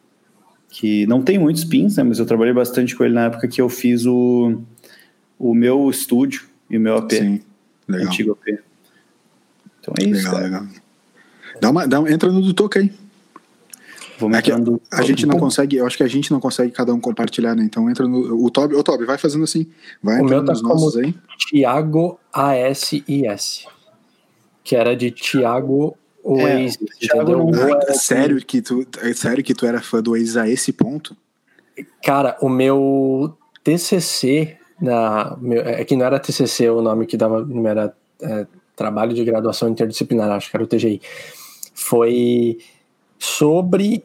[0.69, 3.61] que não tem muitos pins, né, mas eu trabalhei bastante com ele na época que
[3.61, 4.61] eu fiz o,
[5.39, 7.13] o meu estúdio e o meu AP.
[7.13, 7.41] Sim,
[7.89, 8.07] legal.
[8.07, 8.59] Antigo AP.
[9.81, 10.13] Então é isso.
[10.13, 10.45] Legal, cara.
[10.45, 10.67] legal.
[11.61, 12.93] Dá uma, dá, entra no do Toca aí.
[14.19, 16.73] Vamos é entrando, a, a gente não consegue, eu acho que a gente não consegue
[16.73, 17.63] cada um compartilhar, né?
[17.65, 18.45] Então entra no.
[18.45, 19.67] O Toby, o Toby, vai fazendo assim.
[20.03, 21.15] Vai o meu tá nos nossos aí.
[21.51, 23.67] Thiago ASIS.
[24.65, 26.79] Que era de Thiago Oasis.
[27.03, 30.49] É, Thiago não, sério que tu, é sério que tu era fã do Oasis a
[30.49, 31.17] esse ponto?
[32.03, 37.45] Cara, o meu TCC na meu, é que não era TCC o nome que dava,
[37.45, 41.01] não era é, trabalho de graduação interdisciplinar, acho que era o TGI.
[41.75, 42.59] Foi
[43.19, 44.05] sobre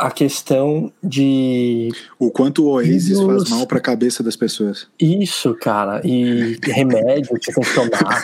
[0.00, 1.90] a questão de.
[2.18, 4.88] O quanto o Oasis faz mal para a cabeça das pessoas.
[4.98, 6.00] Isso, cara.
[6.04, 8.22] E remédio que tem que tomar.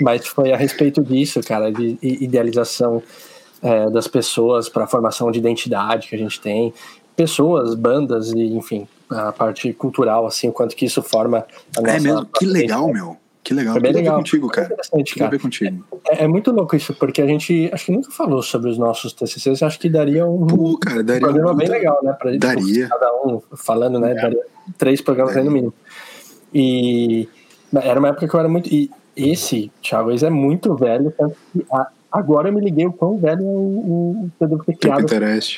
[0.00, 3.02] Mas foi a respeito disso, cara, de idealização
[3.60, 6.72] é, das pessoas para a formação de identidade que a gente tem.
[7.16, 11.44] Pessoas, bandas e, enfim, a parte cultural, assim, o quanto que isso forma
[11.76, 11.96] a é nossa.
[11.96, 12.26] É mesmo?
[12.26, 13.16] Que legal, meu.
[13.42, 13.72] Que legal.
[13.72, 14.16] Foi bem legal.
[14.16, 14.66] contigo, cara.
[14.66, 15.38] Interessante, cara.
[15.38, 15.84] contigo.
[16.08, 19.12] É, é, muito louco isso, porque a gente acho que nunca falou sobre os nossos
[19.12, 19.62] TCCs.
[19.62, 22.12] Acho que daria um, Pô, cara, daria um programa bem legal, né?
[22.12, 22.88] Pra gente, daria.
[22.88, 24.12] Cada um falando, né?
[24.12, 24.14] É.
[24.14, 24.42] Daria
[24.76, 25.74] três programas aí no mínimo.
[26.52, 27.28] E
[27.74, 28.68] era uma época que eu era muito.
[28.72, 31.12] E esse, Thiago, esse é muito velho.
[31.16, 31.64] Tanto que
[32.12, 34.96] agora eu me liguei o quão velho é o, o Pedro Pequeno.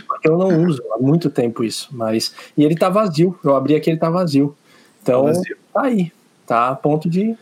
[0.07, 0.57] Porque eu não é.
[0.57, 1.89] uso há muito tempo isso.
[1.91, 2.33] Mas.
[2.57, 3.37] E ele tá vazio.
[3.45, 4.55] Eu abri aqui ele tá vazio.
[5.03, 5.57] Então, tá, vazio.
[5.73, 6.13] tá aí.
[6.47, 7.37] Tá a ponto de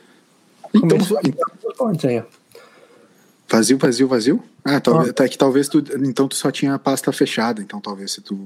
[0.75, 0.99] então,
[3.49, 4.43] vazio, vazio, vazio?
[4.65, 5.13] Ah, talvez, ah.
[5.13, 8.39] Tá, que talvez tu, então tu só tinha a pasta fechada, então talvez se tu...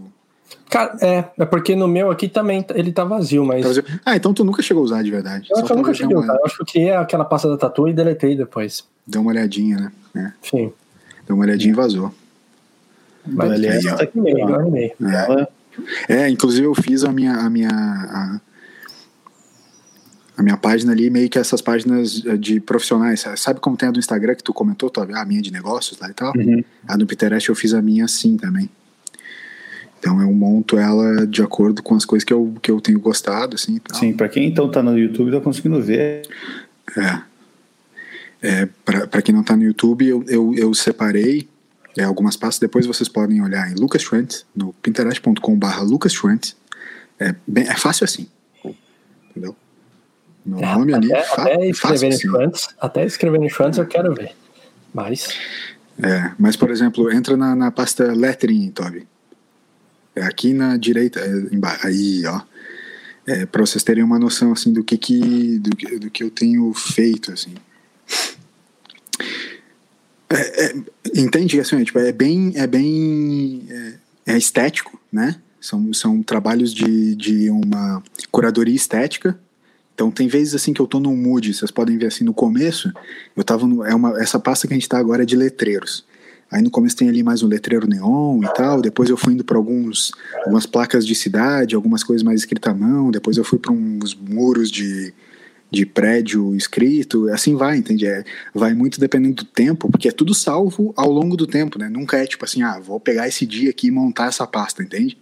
[0.71, 3.63] Cara, é, é porque no meu aqui também ele tá vazio, mas...
[3.63, 3.85] Tá vazio.
[4.05, 5.49] Ah, então tu nunca chegou a usar de verdade.
[5.51, 7.89] Eu, eu nunca cheguei a usar, eu acho que eu criei aquela pasta da tatu
[7.89, 8.85] e deletei depois.
[9.07, 9.93] Deu uma olhadinha, né?
[10.17, 10.33] É.
[10.43, 10.73] Sim.
[11.27, 12.13] Deu uma olhadinha e vazou.
[13.27, 14.93] Mas aliás, tá aqui meio, eu animei.
[16.09, 16.15] É.
[16.15, 17.35] é, inclusive eu fiz a minha...
[17.35, 18.41] A minha a
[20.37, 23.25] a minha página ali, meio que essas páginas eh, de profissionais.
[23.37, 26.11] Sabe como tem a do Instagram que tu comentou, tu, a minha de negócios lá
[26.11, 26.33] e tal?
[26.37, 26.65] Uhum.
[26.89, 28.69] A do Pinterest eu fiz a minha assim também.
[29.99, 33.55] Então eu monto ela de acordo com as coisas que eu, que eu tenho gostado,
[33.55, 33.81] assim.
[33.95, 36.23] Sim, para quem então tá no YouTube tá conseguindo ver.
[36.99, 37.21] É.
[38.43, 41.49] é para quem não tá no YouTube, eu, eu, eu separei
[41.97, 42.59] é, algumas pastas.
[42.59, 46.53] Depois vocês podem olhar em Lucas Trent, no pinterest.com/barra Lucas Trent.
[47.19, 48.27] É, bem, é fácil assim.
[49.31, 49.57] Entendeu?
[50.45, 51.13] Meu é, nome ali.
[51.13, 54.33] Até, até escrever em Schwantz, até escrever em Schwantz eu quero ver.
[54.93, 55.29] Mas.
[56.03, 59.07] É, mas por exemplo, entra na, na pasta lettering, Toby.
[60.15, 62.41] É aqui na direita, é, aí, ó.
[63.27, 66.31] É, para vocês terem uma noção assim do que que do, que, do que eu
[66.31, 67.55] tenho feito assim.
[70.29, 70.75] É, é,
[71.15, 73.95] entende assim, é, tipo, é bem é bem é,
[74.35, 75.41] é, estético, né?
[75.59, 79.39] São, são trabalhos de, de uma curadoria estética.
[79.95, 82.93] Então tem vezes assim que eu tô num mood, vocês podem ver assim no começo,
[83.37, 86.05] eu tava no, é uma essa pasta que a gente tá agora é de letreiros.
[86.51, 88.81] Aí no começo tem ali mais um letreiro neon e tal.
[88.81, 92.77] Depois eu fui indo para alguns algumas placas de cidade, algumas coisas mais escritas à
[92.77, 93.11] mão.
[93.11, 95.13] Depois eu fui para uns muros de,
[95.71, 97.29] de prédio escrito.
[97.31, 98.07] Assim vai, entende?
[98.07, 98.23] É,
[98.55, 101.89] vai muito dependendo do tempo, porque é tudo salvo ao longo do tempo, né?
[101.89, 105.19] Nunca é tipo assim, ah, vou pegar esse dia aqui e montar essa pasta, entende?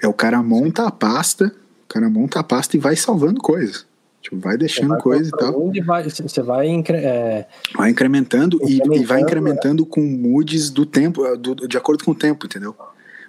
[0.00, 1.54] É o cara monta a pasta,
[1.90, 3.84] cara monta a pasta e vai salvando coisas.
[4.22, 5.72] Tipo, vai deixando vai coisa e tal.
[5.84, 9.86] Vai, você vai, é, vai incrementando, incrementando e, e, vai incrementando é.
[9.86, 12.76] com moods do tempo, eh, do, de acordo com o tempo, entendeu?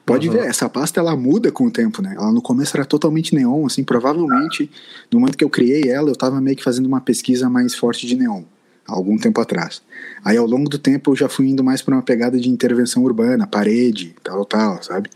[0.06, 0.34] Pode uhum.
[0.34, 2.16] ver, essa pasta ela muda com o tempo, né?
[2.18, 4.70] Ela no começo era totalmente neon, assim, provavelmente
[5.12, 8.06] no momento que eu criei ela, eu tava meio que fazendo uma pesquisa mais forte
[8.06, 8.44] de neon,
[8.86, 9.82] algum tempo atrás.
[10.26, 13.04] Aí ao longo do tempo eu já fui indo mais para uma pegada de intervenção
[13.04, 15.10] urbana, parede, tal, tal, sabe?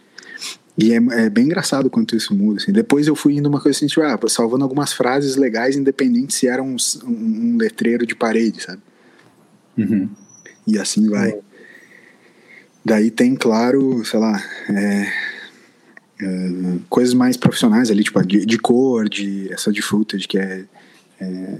[0.78, 2.58] E é, é, bem engraçado quanto isso muda.
[2.62, 2.72] Assim.
[2.72, 6.48] Depois eu fui indo uma coisa assim, tipo, ah, salvando algumas frases legais, independente se
[6.48, 8.82] era um, um, letreiro de parede, sabe?
[9.78, 10.10] Uhum.
[10.68, 11.32] E assim vai.
[11.32, 11.42] Uhum.
[12.84, 15.12] Daí tem, claro, sei lá, é,
[16.22, 16.52] é,
[16.90, 20.66] coisas mais profissionais ali, tipo de, de, cor, de essa de footage, que é,
[21.20, 21.58] é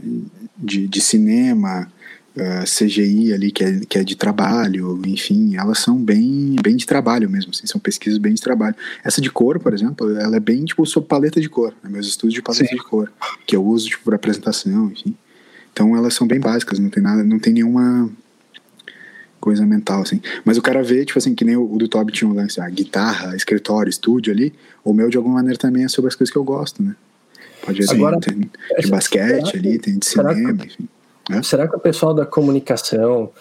[0.58, 1.92] de, de cinema,
[2.38, 6.76] uh, ah, CGI ali que é, que é de trabalho, enfim, elas são bem, bem
[6.76, 8.76] de trabalho mesmo, assim, são pesquisas bem de trabalho.
[9.04, 12.08] Essa de cor, por exemplo, ela é bem tipo sobre paleta de cor, né, meus
[12.08, 12.76] estudos de paleta Sim.
[12.76, 13.12] de cor,
[13.46, 15.16] que eu uso tipo para apresentação, enfim.
[15.72, 18.10] Então elas são bem básicas, não tem nada, não tem nenhuma
[19.40, 20.22] coisa mental, assim.
[20.44, 22.60] Mas o cara vê, tipo assim, que nem o, o do Toby tinha um lance,
[22.60, 26.32] a guitarra, escritório, estúdio ali, o meu de alguma maneira também é sobre as coisas
[26.32, 26.96] que eu gosto, né?
[27.62, 30.88] Pode ver, Agora, tem de basquete ali, tem de cinema, enfim.
[31.32, 31.42] É?
[31.42, 33.32] Será que o pessoal da comunicação,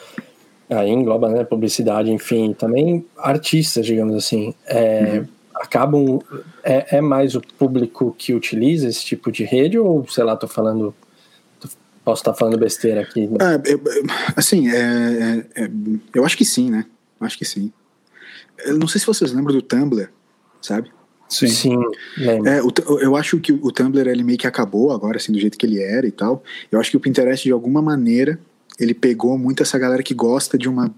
[0.70, 5.28] aí engloba né, publicidade, enfim, também artistas, digamos assim, é, uhum.
[5.54, 6.18] acabam.
[6.62, 10.48] É, é, mais o público que utiliza esse tipo de rede ou, sei lá, tô
[10.48, 10.94] falando.
[12.04, 13.26] Posso estar falando besteira aqui?
[13.26, 13.38] Né?
[13.40, 15.70] É, assim, é, é, é,
[16.14, 16.84] eu acho que sim, né?
[17.18, 17.72] Acho que sim.
[18.66, 20.10] Eu não sei se vocês lembram do Tumblr,
[20.60, 20.90] sabe?
[21.28, 21.48] Sim.
[21.48, 21.76] Sim
[22.46, 25.58] é, o, eu acho que o Tumblr ele meio que acabou agora, assim, do jeito
[25.58, 26.42] que ele era e tal.
[26.70, 28.38] Eu acho que o Pinterest, de alguma maneira,
[28.78, 30.94] ele pegou muito essa galera que gosta de uma.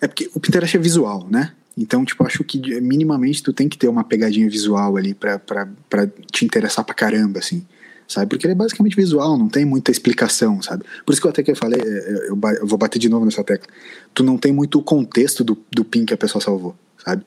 [0.00, 1.52] É porque o Pinterest é visual, né?
[1.76, 5.68] Então, tipo, acho que minimamente tu tem que ter uma pegadinha visual ali pra, pra,
[5.88, 7.64] pra te interessar pra caramba, assim.
[8.06, 8.28] Sabe?
[8.28, 10.84] Porque ele é basicamente visual, não tem muita explicação, sabe?
[11.06, 13.08] Por isso que eu até que eu falei, é, é, eu, eu vou bater de
[13.08, 13.66] novo nessa tecla.
[14.12, 17.24] Tu não tem muito o contexto do, do pin que a pessoa salvou, sabe?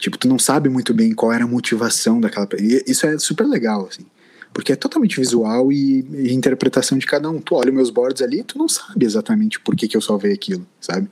[0.00, 2.48] Tipo, tu não sabe muito bem qual era a motivação daquela.
[2.86, 4.06] Isso é super legal, assim.
[4.52, 7.38] Porque é totalmente visual e, e, interpretação de cada um.
[7.38, 10.66] Tu olha meus boards ali tu não sabe exatamente por que, que eu salvei aquilo,
[10.80, 11.08] sabe?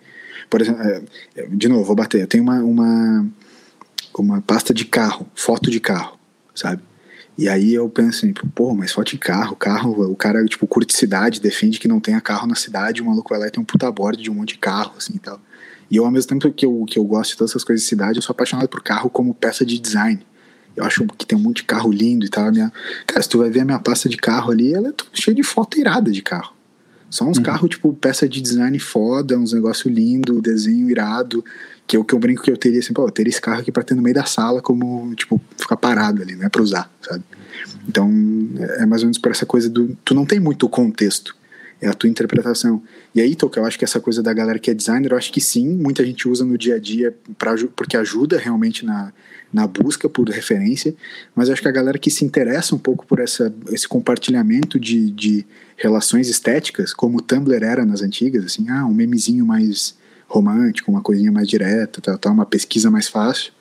[0.49, 1.03] Por exemplo, é,
[1.37, 2.23] é, de novo, vou bater.
[2.23, 3.27] Eu tenho uma, uma,
[4.19, 6.19] uma pasta de carro, foto de carro,
[6.55, 6.83] sabe?
[7.37, 10.97] E aí eu penso assim, pô, mas foto de carro, carro, o cara, tipo, curte
[10.97, 13.67] cidade, defende que não tenha carro na cidade, o maluco vai lá e tem um
[13.67, 15.39] puta board de um monte de carro, assim e tal.
[15.91, 17.89] E eu, ao mesmo tempo que eu, que eu gosto de todas essas coisas de
[17.89, 20.21] cidade, eu sou apaixonado por carro como peça de design.
[20.77, 22.53] Eu acho que tem um monte de carro lindo e tal.
[22.53, 22.73] Minha...
[23.07, 25.43] Cara, se tu vai ver a minha pasta de carro ali, ela é cheia de
[25.43, 26.55] foto irada de carro.
[27.11, 27.43] Só uns uhum.
[27.43, 31.43] carros, tipo, peça de design foda, uns negócio lindo, desenho irado,
[31.87, 33.61] que é o que eu brinco que eu teria, assim, pô, eu teria esse carro
[33.61, 36.63] aqui pra ter no meio da sala, como, tipo, ficar parado ali, não é pra
[36.63, 37.25] usar, sabe?
[37.89, 38.11] Então,
[38.77, 39.97] é mais ou menos por essa coisa do.
[40.05, 41.35] Tu não tem muito contexto
[41.81, 42.83] é a tua interpretação.
[43.15, 45.33] E aí, Toca, eu acho que essa coisa da galera que é designer, eu acho
[45.33, 49.13] que sim, muita gente usa no dia a dia pra, porque ajuda realmente na,
[49.53, 50.95] na busca por referência,
[51.35, 54.79] mas eu acho que a galera que se interessa um pouco por essa, esse compartilhamento
[54.79, 59.97] de, de relações estéticas, como o Tumblr era nas antigas, assim, ah, um memezinho mais
[60.27, 63.53] romântico, uma coisinha mais direta, tal, uma pesquisa mais fácil,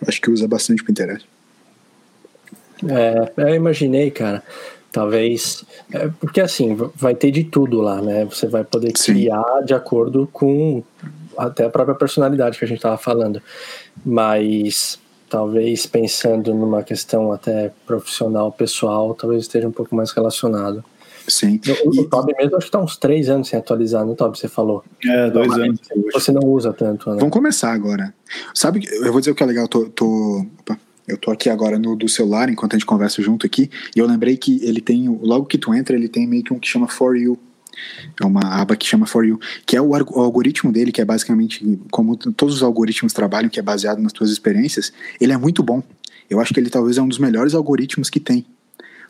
[0.00, 1.26] eu acho que usa bastante o Pinterest.
[2.88, 4.42] É, eu imaginei, cara.
[4.92, 5.64] Talvez.
[5.90, 8.26] É, porque assim, vai ter de tudo lá, né?
[8.26, 9.64] Você vai poder criar Sim.
[9.64, 10.82] de acordo com
[11.36, 13.40] até a própria personalidade que a gente estava falando.
[14.04, 15.00] Mas
[15.30, 20.84] talvez pensando numa questão até profissional, pessoal, talvez esteja um pouco mais relacionado.
[21.26, 21.58] Sim.
[21.86, 24.38] O, o Toby mesmo acho que está uns três anos sem atualizar, né, Toby?
[24.38, 24.84] Você falou.
[25.06, 25.80] É, dois anos.
[26.12, 27.16] Você não usa tanto, né?
[27.18, 28.12] Vamos começar agora.
[28.52, 29.86] Sabe, eu vou dizer o que é legal, tô.
[29.86, 30.44] tô...
[30.60, 30.76] Opa
[31.06, 34.06] Eu tô aqui agora no do celular enquanto a gente conversa junto aqui, e eu
[34.06, 36.88] lembrei que ele tem, logo que tu entra, ele tem meio que um que chama
[36.88, 37.38] For You.
[38.20, 41.80] É uma aba que chama For You, que é o, algoritmo dele, que é basicamente
[41.90, 44.92] como todos os algoritmos trabalham, que é baseado nas tuas experiências.
[45.20, 45.82] Ele é muito bom.
[46.30, 48.46] Eu acho que ele talvez é um dos melhores algoritmos que tem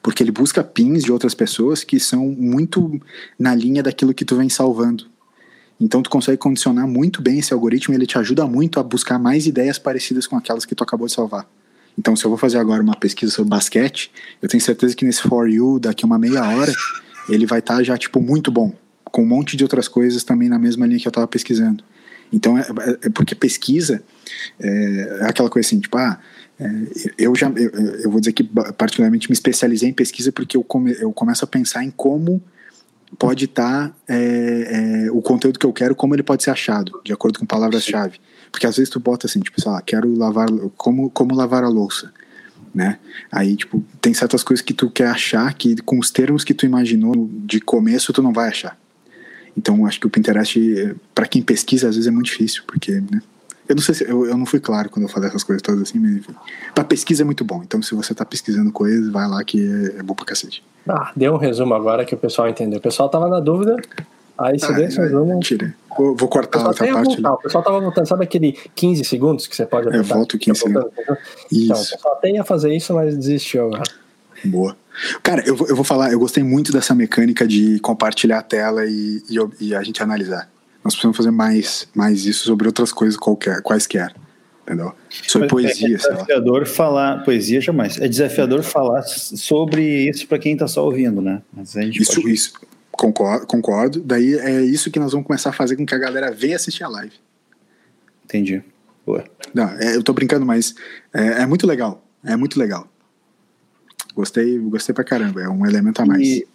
[0.03, 3.01] porque ele busca pins de outras pessoas que são muito
[3.39, 5.07] na linha daquilo que tu vem salvando.
[5.81, 9.47] Então tu consegue condicionar muito bem esse algoritmo ele te ajuda muito a buscar mais
[9.47, 11.49] ideias parecidas com aquelas que tu acabou de salvar.
[11.99, 15.23] Então se eu vou fazer agora uma pesquisa sobre basquete, eu tenho certeza que nesse
[15.23, 16.73] For You, daqui uma meia hora,
[17.29, 18.73] ele vai estar tá já tipo muito bom,
[19.05, 21.85] com um monte de outras coisas também na mesma linha que eu estava pesquisando.
[22.33, 24.03] Então é, é, é, porque pesquisa
[24.59, 26.19] é, é aquela coisa assim, tipo, ah,
[26.59, 26.71] é,
[27.19, 30.97] eu já, eu, eu, vou dizer que particularmente me especializei em pesquisa porque eu, come,
[30.99, 32.43] eu começo a pensar em como
[33.19, 37.01] pode estar tá, é, é, o conteúdo que eu quero, como ele pode ser achado,
[37.05, 38.19] de acordo com palavras-chave.
[38.53, 41.69] Porque às vezes tu bota assim, tipo, sei lá, quero lavar, como, como lavar a
[41.69, 42.13] louça,
[42.75, 42.99] né?
[43.33, 46.67] Aí, tipo, tem certas coisas que tu quer achar que com os termos que tu
[46.67, 48.79] imaginou de começo tu não vai achar.
[49.57, 53.23] Então, acho que o Pinterest, para quem pesquisa, às vezes é muito difícil, porque, né?
[53.69, 55.83] Eu não sei se eu, eu não fui claro quando eu falei essas coisas todas
[55.83, 56.35] assim, mas enfim.
[56.75, 57.63] Pra pesquisa é muito bom.
[57.63, 60.63] Então, se você tá pesquisando coisas, vai lá que é, é bom pra cacete.
[60.87, 62.79] Ah, deu um resumo agora que o pessoal entendeu.
[62.79, 63.77] O pessoal tava na dúvida.
[64.39, 65.39] Aí se ah, der esse resumo.
[65.41, 65.75] Tira.
[65.97, 67.15] Vou, vou cortar essa parte.
[67.15, 67.33] Voltar.
[67.35, 70.09] O pessoal tava voltando, sabe aquele 15 segundos que você pode apertar?
[70.09, 70.91] Eu volto 15 segundos.
[71.53, 73.83] Então, o pessoal até ia fazer isso, mas desistiu agora.
[74.45, 74.77] Boa.
[75.23, 79.23] Cara, eu, eu vou falar, eu gostei muito dessa mecânica de compartilhar a tela e,
[79.29, 80.51] e, e a gente analisar.
[80.85, 84.13] Nós precisamos fazer mais, mais isso sobre outras coisas qualquer, quaisquer.
[84.63, 84.93] Entendeu?
[85.27, 85.97] Sobre é poesia.
[85.97, 87.25] É desafiador falar.
[87.25, 88.01] Poesia jamais.
[88.01, 91.43] É desafiador falar sobre isso para quem está só ouvindo, né?
[91.53, 92.33] Mas a gente isso, pode...
[92.33, 92.53] isso.
[92.93, 94.01] Concordo, concordo.
[94.01, 96.85] Daí é isso que nós vamos começar a fazer com que a galera venha assistir
[96.85, 97.15] a live.
[98.25, 98.63] Entendi.
[99.05, 99.25] Boa.
[99.53, 100.75] Não, é, eu tô brincando, mas
[101.13, 102.05] é, é, muito legal.
[102.25, 102.87] É muito legal.
[104.15, 105.43] Gostei, gostei pra caramba.
[105.43, 106.23] É um elemento a mais.
[106.23, 106.47] E,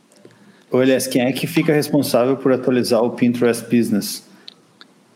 [0.72, 4.24] Olha, quem é que fica responsável por atualizar o Pinterest Business?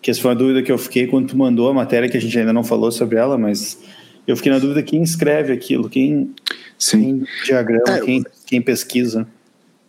[0.02, 2.22] Que essa foi uma dúvida que eu fiquei quando tu mandou a matéria, que a
[2.22, 3.78] gente ainda não falou sobre ela, mas
[4.26, 6.34] eu fiquei na dúvida quem escreve aquilo, quem,
[6.78, 7.02] Sim.
[7.02, 9.28] quem diagrama, é, quem, quem pesquisa.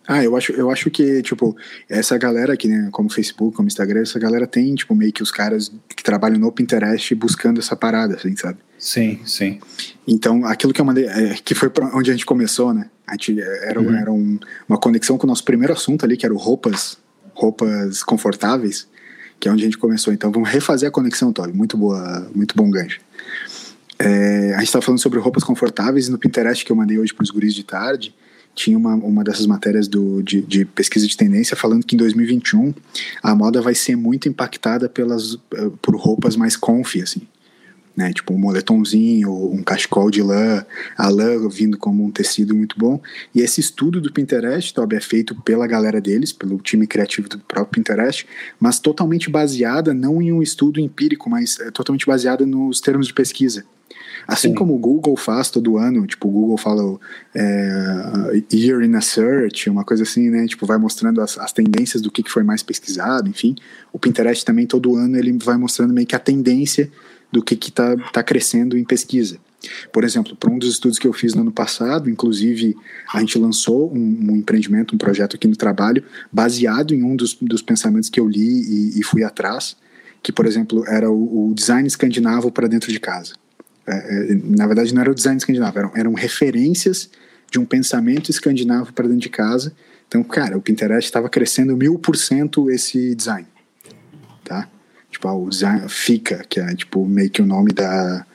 [0.07, 1.57] Ah, eu acho, eu acho que, tipo,
[1.88, 5.31] essa galera aqui, né, como Facebook, como Instagram, essa galera tem, tipo, meio que os
[5.31, 8.59] caras que trabalham no Pinterest buscando essa parada, assim, sabe?
[8.79, 9.61] Sim, sim.
[10.07, 12.91] Então, aquilo que eu mandei, é, que foi pra onde a gente começou, né?
[13.07, 13.95] A gente, é, era, uhum.
[13.95, 14.38] era um,
[14.69, 16.99] uma conexão com o nosso primeiro assunto ali, que era roupas,
[17.33, 18.88] roupas confortáveis,
[19.38, 20.12] que é onde a gente começou.
[20.12, 21.53] Então, vamos refazer a conexão, Toby.
[21.53, 23.01] Muito boa, muito bom gancho.
[24.01, 27.15] É, a gente estava falando sobre roupas confortáveis e no Pinterest que eu mandei hoje
[27.15, 28.12] para os guris de tarde,
[28.55, 32.75] tinha uma, uma dessas matérias do, de, de, pesquisa de tendência falando que em 2021
[33.23, 37.23] a moda vai ser muito impactada pelas, eh, por roupas mais comfy, assim
[37.97, 38.12] né?
[38.12, 40.65] Tipo um moletomzinho, um cachecol de lã,
[40.97, 43.01] a lã vindo como um tecido muito bom.
[43.35, 47.38] E esse estudo do Pinterest, Toby, é feito pela galera deles, pelo time criativo do
[47.38, 48.27] próprio Pinterest,
[48.59, 53.15] mas totalmente baseada não em um estudo empírico, mas é totalmente baseada nos termos de
[53.15, 53.65] pesquisa.
[54.26, 54.54] Assim Sim.
[54.54, 56.98] como o Google faz todo ano, tipo, o Google fala
[57.35, 60.46] é, Year in a Search, uma coisa assim, né?
[60.46, 63.56] Tipo, vai mostrando as, as tendências do que, que foi mais pesquisado, enfim.
[63.92, 66.90] O Pinterest também, todo ano, ele vai mostrando meio que a tendência
[67.30, 69.38] do que está tá crescendo em pesquisa.
[69.92, 72.76] Por exemplo, para um dos estudos que eu fiz no ano passado, inclusive
[73.12, 77.35] a gente lançou um, um empreendimento, um projeto aqui no trabalho, baseado em um dos,
[77.40, 79.76] dos pensamentos que eu li e, e, fui atrás,
[80.22, 83.35] que, por exemplo, era o, o design escandinavo para dentro de casa.
[83.87, 87.11] É, é, na verdade, não era o design escandinavo, eram, eram referências
[87.51, 89.73] de um pensamento escandinavo para dentro de casa.
[90.09, 93.47] Então, cara, o Pinterest estava crescendo mil por cento esse design,
[94.45, 94.68] tá?
[95.11, 98.27] Tipo, o design fica, que é tipo meio que o nome da,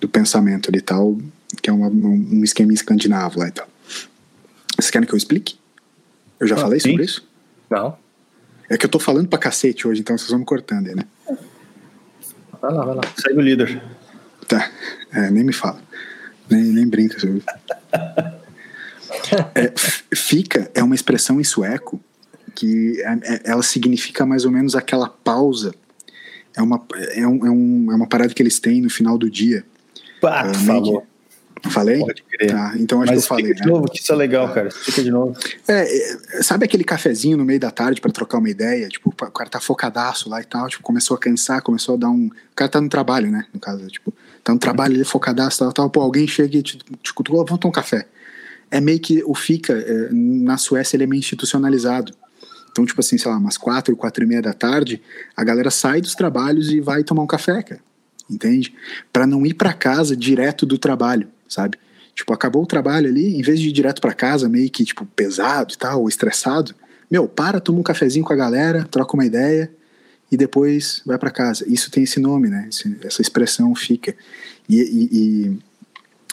[0.00, 1.16] do pensamento ali e tal,
[1.60, 3.68] que é uma, um esquema escandinavo lá e tal.
[4.76, 5.56] Vocês querem que eu explique?
[6.40, 6.90] Eu já ah, falei sim.
[6.90, 7.28] sobre isso?
[7.70, 7.96] Não.
[8.68, 11.04] É que eu tô falando pra cacete hoje, então vocês vão me cortando aí, né?
[12.60, 13.02] Vai lá, vai lá.
[13.16, 13.82] Segue o líder.
[15.14, 15.80] É, nem me fala.
[16.50, 17.42] Nem, nem brinca sobre
[19.54, 19.72] é,
[20.14, 21.98] Fica é uma expressão em sueco
[22.54, 25.74] que é, é, ela significa mais ou menos aquela pausa
[26.56, 26.80] é uma,
[27.14, 29.64] é, um, é, um, é uma parada que eles têm no final do dia.
[30.20, 31.04] Pá, uh, falou.
[31.70, 31.98] Falei?
[31.98, 32.50] Pode crer.
[32.50, 33.54] Tá, então acho Mas que eu falei.
[33.54, 33.66] de né?
[33.66, 34.68] novo, que isso é legal, cara.
[34.68, 35.36] Explica de novo.
[35.66, 38.88] É, é, sabe aquele cafezinho no meio da tarde para trocar uma ideia?
[38.88, 42.10] Tipo, o cara tá focadaço lá e tal, tipo, começou a cansar, começou a dar
[42.10, 42.26] um.
[42.26, 43.46] O cara tá no trabalho, né?
[43.52, 44.12] No caso, tipo,
[44.44, 45.90] tá trabalho, ele focadaço, tal, tal.
[45.90, 48.06] Pô, alguém chega e te, te cutucou, vamos tomar um café.
[48.70, 52.12] É meio que o FICA, é, na Suécia, ele é meio institucionalizado.
[52.70, 55.00] Então, tipo assim, sei lá, umas quatro, quatro e meia da tarde,
[55.36, 57.80] a galera sai dos trabalhos e vai tomar um café, cara.
[58.28, 58.74] Entende?
[59.12, 61.28] Para não ir para casa direto do trabalho.
[61.48, 61.78] sabe?
[62.14, 65.04] Tipo, acabou o trabalho ali, em vez de ir direto para casa, meio que, tipo,
[65.04, 66.74] pesado e tal, ou estressado,
[67.10, 69.70] meu, para, toma um cafezinho com a galera, troca uma ideia
[70.34, 71.64] e depois vai para casa.
[71.68, 72.68] Isso tem esse nome, né?
[73.04, 74.16] essa expressão fica.
[74.68, 75.58] E, e, e,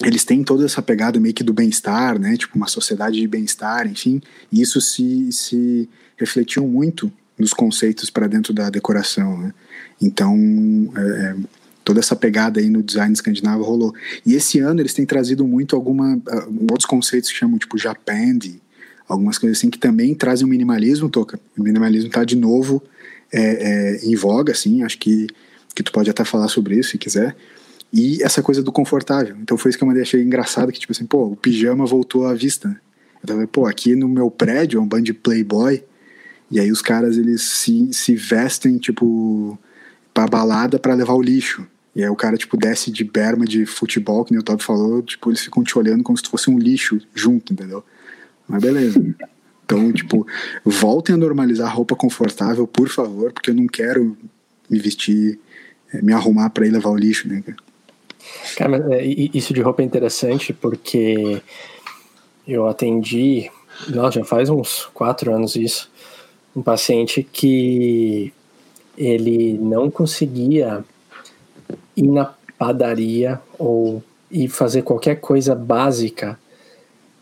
[0.04, 2.36] eles têm toda essa pegada meio que do bem-estar, né?
[2.36, 4.20] Tipo, uma sociedade de bem-estar, enfim.
[4.52, 5.88] E isso se, se
[6.18, 9.54] refletiu muito nos conceitos para dentro da decoração, né?
[10.02, 10.36] Então,
[10.96, 11.36] é, é,
[11.84, 13.94] toda essa pegada aí no design escandinavo rolou.
[14.26, 18.60] E esse ano eles têm trazido muito alguma uh, outros conceitos que chamam tipo Japandi,
[19.08, 21.40] algumas coisas assim que também trazem o minimalismo, toca.
[21.56, 22.82] O minimalismo está de novo
[23.32, 24.84] é, é, em voga, assim.
[24.84, 25.28] Acho que
[25.74, 27.36] que tu pode até falar sobre isso se quiser.
[27.94, 29.36] E essa coisa do confortável.
[29.42, 32.26] Então foi isso que eu mandei, achei engraçado, que tipo assim, pô, o pijama voltou
[32.26, 32.80] à vista?
[33.22, 35.84] Eu tava, pô, aqui no meu prédio é um bando de playboy,
[36.50, 39.58] e aí os caras, eles se, se vestem, tipo,
[40.14, 41.66] pra balada para levar o lixo.
[41.94, 45.02] E aí o cara, tipo, desce de berma de futebol, que nem o Todd falou,
[45.02, 47.84] tipo, eles ficam te olhando como se tu fosse um lixo junto, entendeu?
[48.48, 49.00] Mas beleza.
[49.72, 50.28] Então, tipo,
[50.66, 54.18] voltem a normalizar a roupa confortável, por favor, porque eu não quero
[54.70, 55.40] me vestir,
[55.94, 57.58] eh, me arrumar para ir levar o lixo, né, cara?
[58.58, 61.42] Cara, é, isso de roupa é interessante porque
[62.46, 63.50] eu atendi,
[63.88, 65.90] nossa, já faz uns quatro anos isso,
[66.54, 68.34] um paciente que
[68.98, 70.84] ele não conseguia
[71.96, 76.38] ir na padaria ou ir fazer qualquer coisa básica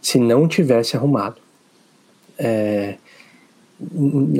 [0.02, 1.49] se não tivesse arrumado.
[2.40, 2.96] É,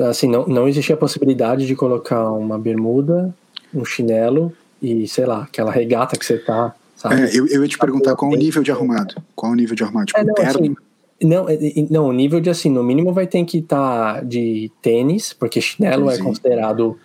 [0.08, 3.34] assim, não, não existia a possibilidade de colocar uma bermuda,
[3.74, 7.22] um chinelo e, sei lá, aquela regata que você tá, sabe?
[7.22, 9.14] É, eu, eu ia te perguntar qual o nível de arrumado.
[9.34, 10.06] Qual o nível de arrumado?
[10.06, 10.50] Tipo, é, não, terno?
[10.50, 10.74] Assim,
[11.22, 11.58] não, é,
[11.90, 15.60] não, o nível de assim, no mínimo vai ter que estar tá de tênis, porque
[15.60, 16.98] chinelo é considerado.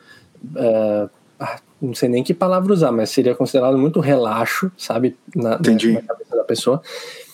[0.43, 1.09] Uh,
[1.81, 5.17] não sei nem que palavra usar, mas seria considerado muito relaxo, sabe?
[5.35, 5.91] Na, Entendi.
[5.91, 6.81] na cabeça da pessoa.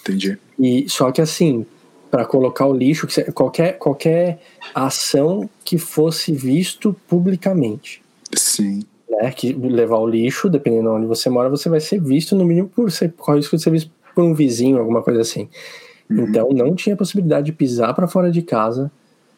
[0.02, 0.38] Entendi.
[0.60, 1.66] E só que assim,
[2.12, 4.40] para colocar o lixo, qualquer, qualquer
[4.76, 8.04] ação que fosse visto publicamente.
[8.36, 8.82] Sim
[9.12, 12.46] né, que levar o lixo, dependendo de onde você mora, você vai ser visto no
[12.46, 15.50] mínimo por ser, corre risco de ser visto por um vizinho, alguma coisa assim.
[16.10, 16.24] Uhum.
[16.24, 18.92] Então não tinha possibilidade de pisar para fora de casa.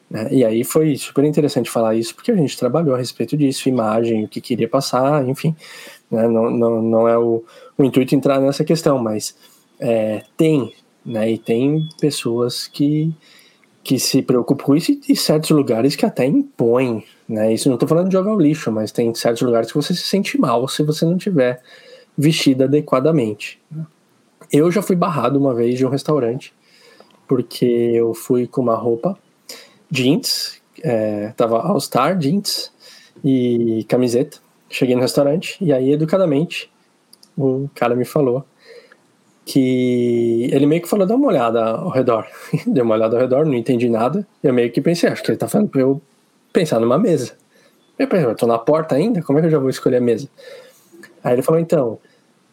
[0.08, 0.28] Né?
[0.30, 4.24] E aí foi super interessante falar isso, porque a gente trabalhou a respeito disso, imagem,
[4.24, 5.54] o que queria passar, enfim.
[6.10, 6.26] Né?
[6.28, 7.44] Não, não, não é o,
[7.76, 9.36] o intuito entrar nessa questão, mas
[9.78, 10.72] é, tem,
[11.04, 11.32] né?
[11.32, 13.12] E tem pessoas que,
[13.82, 17.52] que se preocupam com isso e, certos lugares que até impõem né?
[17.52, 20.02] Isso não estou falando de jogar o lixo, mas tem certos lugares que você se
[20.02, 21.62] sente mal se você não tiver
[22.16, 23.60] vestido adequadamente.
[24.52, 26.54] Eu já fui barrado uma vez de um restaurante
[27.26, 29.18] porque eu fui com uma roupa
[29.90, 32.70] jeans, é, tava All Star jeans
[33.24, 34.38] e camiseta.
[34.68, 36.70] Cheguei no restaurante e aí educadamente
[37.36, 38.44] o cara me falou
[39.44, 42.26] que ele meio que falou dá uma olhada ao redor.
[42.66, 44.26] Deu uma olhada ao redor, não entendi nada.
[44.42, 46.00] Eu meio que pensei, acho que ele tá falando pra eu
[46.52, 47.32] pensar numa mesa.
[47.98, 49.22] Eu pensei, eu tô na porta ainda?
[49.22, 50.28] Como é que eu já vou escolher a mesa?
[51.22, 51.98] Aí ele falou, então,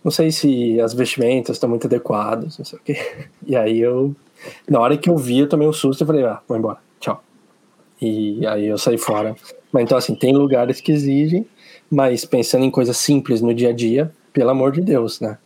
[0.04, 2.98] não sei se as vestimentas estão muito adequadas, não sei o quê.
[3.46, 4.16] E aí eu,
[4.70, 7.24] na hora que eu vi, eu tomei um susto e falei, ah, vou embora, tchau.
[8.02, 9.36] E aí eu saí fora.
[9.72, 11.46] Mas então, assim, tem lugares que exigem,
[11.90, 15.38] mas pensando em coisas simples no dia a dia, pelo amor de Deus, né?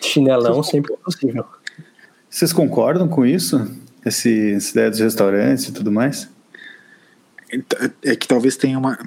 [0.00, 1.44] Chinelão sempre é possível.
[2.28, 3.70] Vocês concordam com isso?
[4.04, 6.28] Esse, essa ideia dos restaurantes e tudo mais?
[8.02, 8.98] É que talvez tenha uma.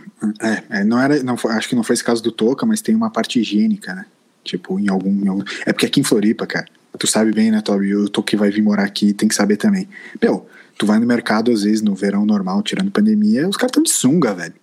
[0.41, 1.21] É, é, não era.
[1.21, 4.05] Não acho que não foi esse caso do Toca, mas tem uma parte higiênica, né?
[4.43, 5.43] Tipo, em algum, em algum.
[5.65, 6.65] É porque aqui em Floripa, cara,
[6.97, 7.95] tu sabe bem, né, Toby?
[7.95, 9.87] O Toca vai vir morar aqui tem que saber também.
[10.19, 13.83] Meu, tu vai no mercado, às vezes, no verão normal, tirando pandemia, os caras estão
[13.83, 14.55] de sunga, velho.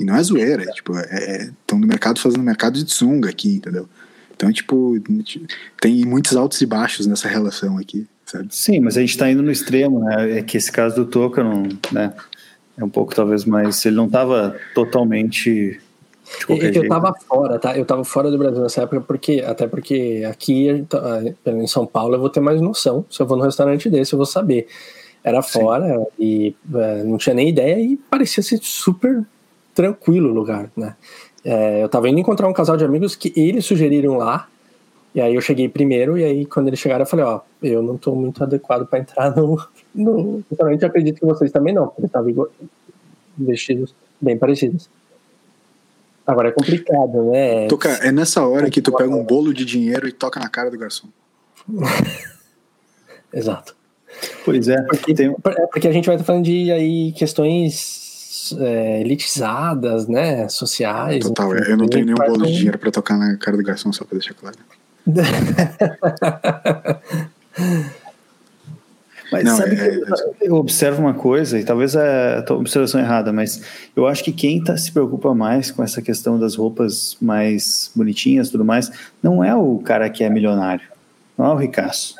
[0.00, 3.28] E não é zoeira, é, tipo, estão é, é no mercado fazendo mercado de sunga
[3.30, 3.88] aqui, entendeu?
[4.36, 4.96] Então, tipo,
[5.80, 8.48] tem muitos altos e baixos nessa relação aqui, sabe?
[8.50, 10.38] Sim, mas a gente tá indo no extremo, né?
[10.38, 12.12] É que esse caso do Toca não, né?
[12.76, 13.84] É um pouco talvez mais.
[13.86, 15.80] Ele não estava totalmente.
[16.46, 17.74] eu estava fora, tá?
[17.74, 20.86] Eu estava fora do Brasil nessa época, porque, até porque aqui
[21.46, 23.06] em São Paulo eu vou ter mais noção.
[23.10, 24.68] Se eu vou num restaurante desse, eu vou saber.
[25.24, 26.06] Era fora Sim.
[26.18, 29.24] e é, não tinha nem ideia e parecia ser super
[29.74, 30.94] tranquilo o lugar, né?
[31.48, 34.48] É, eu estava indo encontrar um casal de amigos que eles sugeriram lá
[35.16, 37.96] e aí eu cheguei primeiro, e aí quando eles chegaram eu falei, ó, eu não
[37.96, 39.58] tô muito adequado para entrar no,
[39.94, 42.48] no restaurante, acredito que vocês também não, porque estavam
[43.38, 44.90] vestidos bem parecidos.
[46.26, 47.66] Agora é complicado, né?
[47.66, 50.70] Toca, é nessa hora que tu pega um bolo de dinheiro e toca na cara
[50.70, 51.08] do garçom.
[53.32, 53.74] Exato.
[54.44, 54.82] Pois é.
[54.82, 55.28] Porque, tem...
[55.30, 58.05] é porque a gente vai estar falando de aí questões
[58.52, 60.48] é, elitizadas, né?
[60.48, 61.24] Sociais.
[61.24, 63.92] Total, enfim, eu não tenho nenhum bolo de dinheiro para tocar na cara do garçom,
[63.92, 64.56] só para deixar claro.
[69.30, 73.00] Mas não, sabe é, que eu, eu, observo uma coisa, e talvez é a observação
[73.00, 73.62] errada, mas
[73.94, 78.50] eu acho que quem tá, se preocupa mais com essa questão das roupas mais bonitinhas
[78.50, 78.90] tudo mais,
[79.22, 80.86] não é o cara que é milionário,
[81.36, 82.14] não é o ricaço.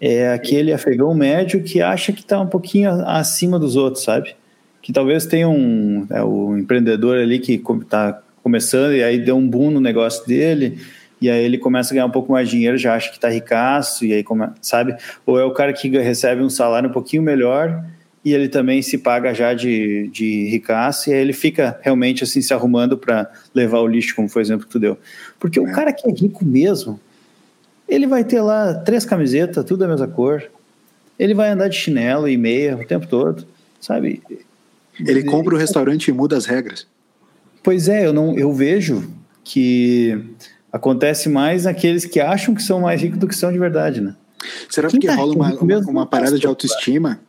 [0.00, 4.34] É aquele afegão médio que acha que está um pouquinho acima dos outros, sabe?
[4.82, 9.46] Que talvez tenha um é, o empreendedor ali que está começando e aí deu um
[9.46, 10.78] boom no negócio dele
[11.20, 13.28] e aí ele começa a ganhar um pouco mais de dinheiro, já acha que está
[13.28, 14.96] ricaço, e aí, come, sabe?
[15.26, 17.84] Ou é o cara que recebe um salário um pouquinho melhor
[18.24, 22.42] e ele também se paga já de, de ricaço, e aí ele fica realmente assim
[22.42, 24.98] se arrumando para levar o lixo, como foi o exemplo que tu deu.
[25.38, 25.62] Porque é.
[25.62, 27.00] o cara que é rico mesmo,
[27.88, 30.44] ele vai ter lá três camisetas, tudo da mesma cor,
[31.18, 33.46] ele vai andar de chinelo e meia o tempo todo,
[33.80, 34.22] sabe?
[35.06, 36.86] Ele compra o restaurante e muda as regras.
[37.62, 39.10] Pois é, eu não, eu vejo
[39.44, 40.34] que
[40.72, 44.14] Acontece mais naqueles que acham que são mais ricos do que são de verdade, né?
[44.68, 47.20] Será que tá rola uma, uma, uma parada de autoestima?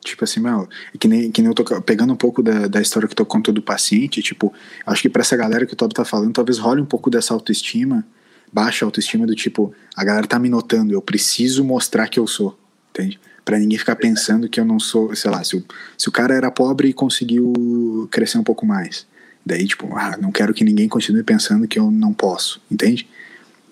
[0.00, 0.68] Tipo assim, meu,
[0.98, 3.52] que nem, que nem eu tô pegando um pouco da, da história que tu contou
[3.52, 4.52] do paciente, tipo,
[4.86, 7.34] acho que para essa galera que o Toby tá falando, talvez role um pouco dessa
[7.34, 8.04] autoestima,
[8.52, 12.58] baixa autoestima do tipo, a galera tá me notando, eu preciso mostrar que eu sou,
[12.90, 13.20] entende?
[13.44, 15.64] Pra ninguém ficar pensando que eu não sou, sei lá, se o,
[15.98, 19.06] se o cara era pobre e conseguiu crescer um pouco mais.
[19.44, 23.08] Daí, tipo, ah, não quero que ninguém continue pensando que eu não posso, entende?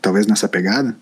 [0.03, 0.97] Talvez nessa pegada.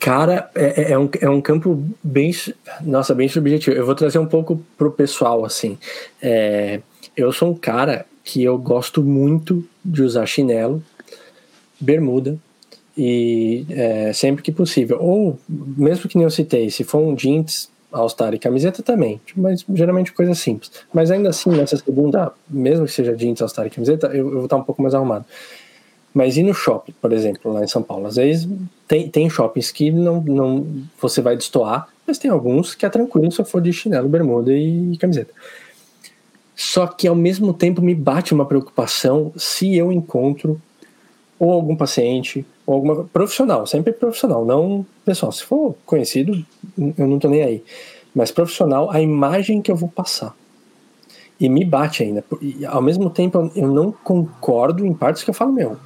[0.00, 2.34] Cara, é, é, é um, é um campo bem,
[2.80, 3.76] nossa, bem subjetivo.
[3.76, 5.78] Eu vou trazer um pouco pro pessoal, assim.
[6.20, 6.80] É,
[7.16, 10.82] eu sou um cara que eu gosto muito de usar chinelo,
[11.78, 12.36] bermuda,
[12.96, 14.98] e é, sempre que possível.
[15.00, 19.64] Ou, mesmo que nem eu citei, se for um jeans All-Star e camiseta também, mas
[19.74, 20.70] geralmente coisa simples.
[20.92, 24.44] Mas ainda assim, nessa segunda, mesmo que seja jeans, All-Star e camiseta, eu, eu vou
[24.44, 25.24] estar um pouco mais arrumado.
[26.14, 28.06] Mas e no shopping, por exemplo, lá em São Paulo?
[28.06, 28.48] Às vezes
[28.86, 30.66] tem, tem shoppings que não, não
[31.00, 34.52] você vai destoar, mas tem alguns que é tranquilo se eu for de chinelo, bermuda
[34.52, 35.32] e camiseta.
[36.54, 40.60] Só que ao mesmo tempo me bate uma preocupação se eu encontro
[41.38, 45.32] ou algum paciente ou alguma profissional, sempre profissional, não pessoal.
[45.32, 46.44] Se for conhecido,
[46.96, 47.64] eu não tô nem aí.
[48.14, 50.34] Mas profissional, a imagem que eu vou passar.
[51.40, 52.24] E me bate ainda.
[52.40, 55.76] E, ao mesmo tempo, eu não concordo em partes que eu falo, meu.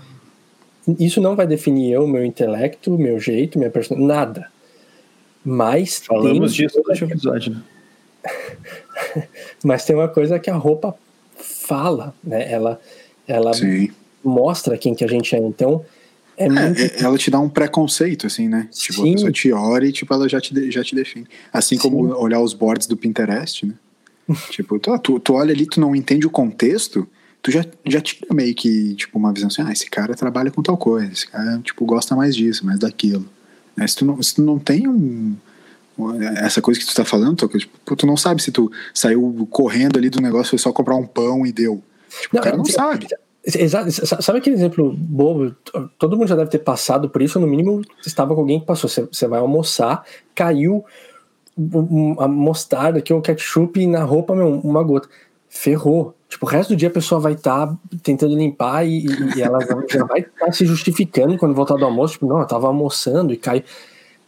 [0.99, 4.53] Isso não vai definir eu, meu intelecto, meu jeito, minha personalidade, nada.
[5.45, 6.03] Mas.
[6.05, 7.63] Falamos disso no episódio, né?
[9.65, 10.95] Mas tem uma coisa que a roupa
[11.37, 12.51] fala, né?
[12.53, 12.81] Ela,
[13.27, 13.53] ela
[14.23, 15.39] mostra quem que a gente é.
[15.39, 15.85] Então,
[16.37, 16.81] é, é muito...
[16.81, 18.69] é, ela te dá um preconceito, assim, né?
[18.71, 18.93] Sim.
[18.93, 21.27] Tipo, a pessoa te olha e tipo, ela já te, já te define.
[21.53, 22.13] Assim como Sim.
[22.13, 23.75] olhar os boards do Pinterest, né?
[24.51, 27.07] tipo, tu, tu, tu olha ali, tu não entende o contexto,
[27.43, 30.63] tu já, já tira meio que, tipo, uma visão assim, ah, esse cara trabalha com
[30.63, 33.25] tal coisa, esse cara, tipo, gosta mais disso, mais daquilo.
[33.77, 33.87] Né?
[33.87, 35.37] Se, tu não, se tu não tem um,
[36.39, 39.99] essa coisa que tu tá falando, tu, tipo, tu não sabe se tu saiu correndo
[39.99, 41.83] ali do negócio, foi só comprar um pão e deu.
[42.21, 43.07] Tipo, não, o cara não sabe.
[43.47, 43.91] Exato.
[44.23, 45.55] Sabe aquele exemplo bobo?
[45.99, 48.91] Todo mundo já deve ter passado por isso, no mínimo estava com alguém que passou.
[48.91, 50.85] Você vai almoçar, caiu
[52.19, 55.09] a mostarda aqui, o ketchup na roupa, meu, uma gota.
[55.49, 56.15] Ferrou.
[56.29, 59.61] Tipo, o resto do dia a pessoa vai estar tá tentando limpar e, e ela
[59.89, 62.15] já vai estar tá se justificando quando voltar do almoço.
[62.15, 63.63] Tipo, não, eu tava almoçando e caiu.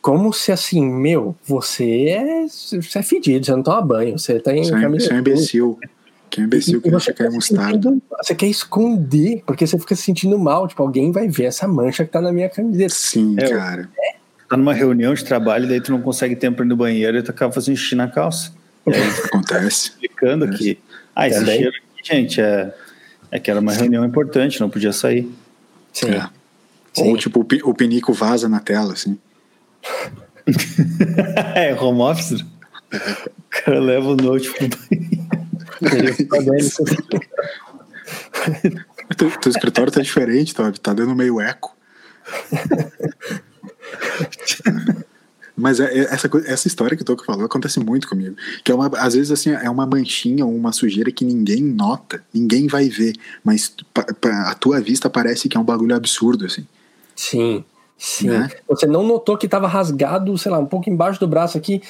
[0.00, 4.54] Como se assim, meu, você é, você é fedido, você não toma banho, você tá
[4.54, 5.06] em você camisa.
[5.06, 5.78] Você é imbecil.
[6.30, 7.96] Que imbecil que você quer mostarda.
[8.22, 10.68] Você quer esconder, porque você fica se sentindo mal.
[10.68, 12.94] Tipo, alguém vai ver essa mancha que tá na minha camiseta.
[12.94, 13.88] Sim, é, cara.
[13.98, 14.16] É.
[14.48, 17.22] Tá numa reunião de trabalho, daí tu não consegue tempo pra ir no banheiro e
[17.22, 18.52] tu acaba fazendo xixi na calça.
[18.86, 19.90] É, acontece.
[19.90, 20.56] Explicando é.
[20.56, 20.78] que,
[21.14, 21.58] ah, esse Também.
[21.58, 22.74] cheiro aqui, gente, é,
[23.30, 25.30] é que era uma reunião importante, não podia sair.
[25.92, 26.10] Sim.
[26.10, 26.28] É.
[26.94, 27.10] Sim.
[27.10, 29.18] Ou tipo, o pinico vaza na tela, assim.
[31.54, 32.40] é, home office.
[32.40, 35.27] O cara leva o note pro banheiro.
[39.16, 41.76] teu, teu escritório tá diferente, tá, tá dando meio eco.
[45.58, 48.36] Mas é, é, essa, essa história que o Toco falou acontece muito comigo.
[48.62, 52.22] Que é uma, às vezes assim, é uma manchinha ou uma sujeira que ninguém nota,
[52.32, 53.74] ninguém vai ver, mas
[54.46, 56.64] a tua vista parece que é um bagulho absurdo, assim.
[57.16, 57.64] Sim,
[57.98, 58.28] sim.
[58.28, 58.48] Né?
[58.68, 61.82] Você não notou que estava rasgado, sei lá, um pouco embaixo do braço aqui,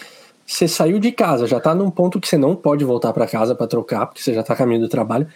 [0.48, 3.54] você saiu de casa, já tá num ponto que você não pode voltar para casa
[3.54, 5.26] para trocar, porque você já tá caminho do trabalho.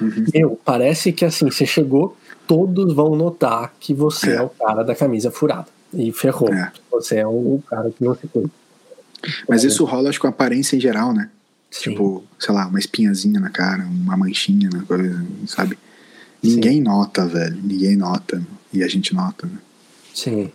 [0.00, 0.26] Uhum.
[0.32, 4.84] Meu, parece que assim, você chegou, todos vão notar que você é, é o cara
[4.84, 5.66] da camisa furada.
[5.92, 6.52] E ferrou.
[6.54, 6.72] É.
[6.92, 8.48] Você é o cara que não se cuida.
[9.48, 11.30] Mas isso rola, acho, com a aparência em geral, né?
[11.68, 11.90] Sim.
[11.90, 15.76] Tipo, sei lá, uma espinhazinha na cara, uma manchinha na coisa, sabe?
[16.40, 16.82] Ninguém Sim.
[16.82, 17.58] nota, velho.
[17.60, 18.40] Ninguém nota.
[18.72, 19.58] e a gente nota, né?
[20.14, 20.52] Sim.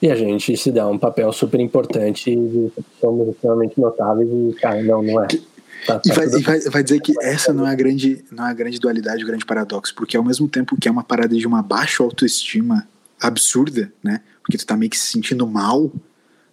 [0.00, 2.70] E a gente se dá um papel super importante de
[3.00, 5.26] somos extremamente notáveis e, cara, não, não é.
[5.86, 8.46] Tá, tá e, vai, e vai, vai, dizer que essa não é a grande, não
[8.46, 11.34] é a grande dualidade, o grande paradoxo, porque ao mesmo tempo que é uma parada
[11.34, 12.86] de uma baixa autoestima
[13.20, 14.20] absurda, né?
[14.42, 15.90] Porque tu tá meio que se sentindo mal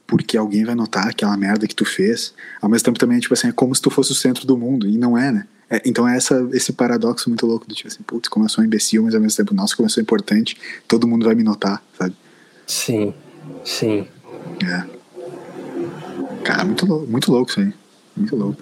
[0.07, 2.33] porque alguém vai notar aquela merda que tu fez.
[2.61, 4.87] Ao mesmo tempo também, tipo assim, é como se tu fosse o centro do mundo,
[4.87, 5.47] e não é, né?
[5.69, 9.01] É, então é essa, esse paradoxo muito louco do tipo assim, putz, sou um imbecil,
[9.03, 12.15] mas ao mesmo tempo, nossa, sou importante, todo mundo vai me notar, sabe?
[12.67, 13.13] Sim,
[13.63, 14.07] sim.
[14.63, 14.83] É.
[16.43, 17.73] Cara, muito louco, muito louco isso aí.
[18.15, 18.61] Muito louco.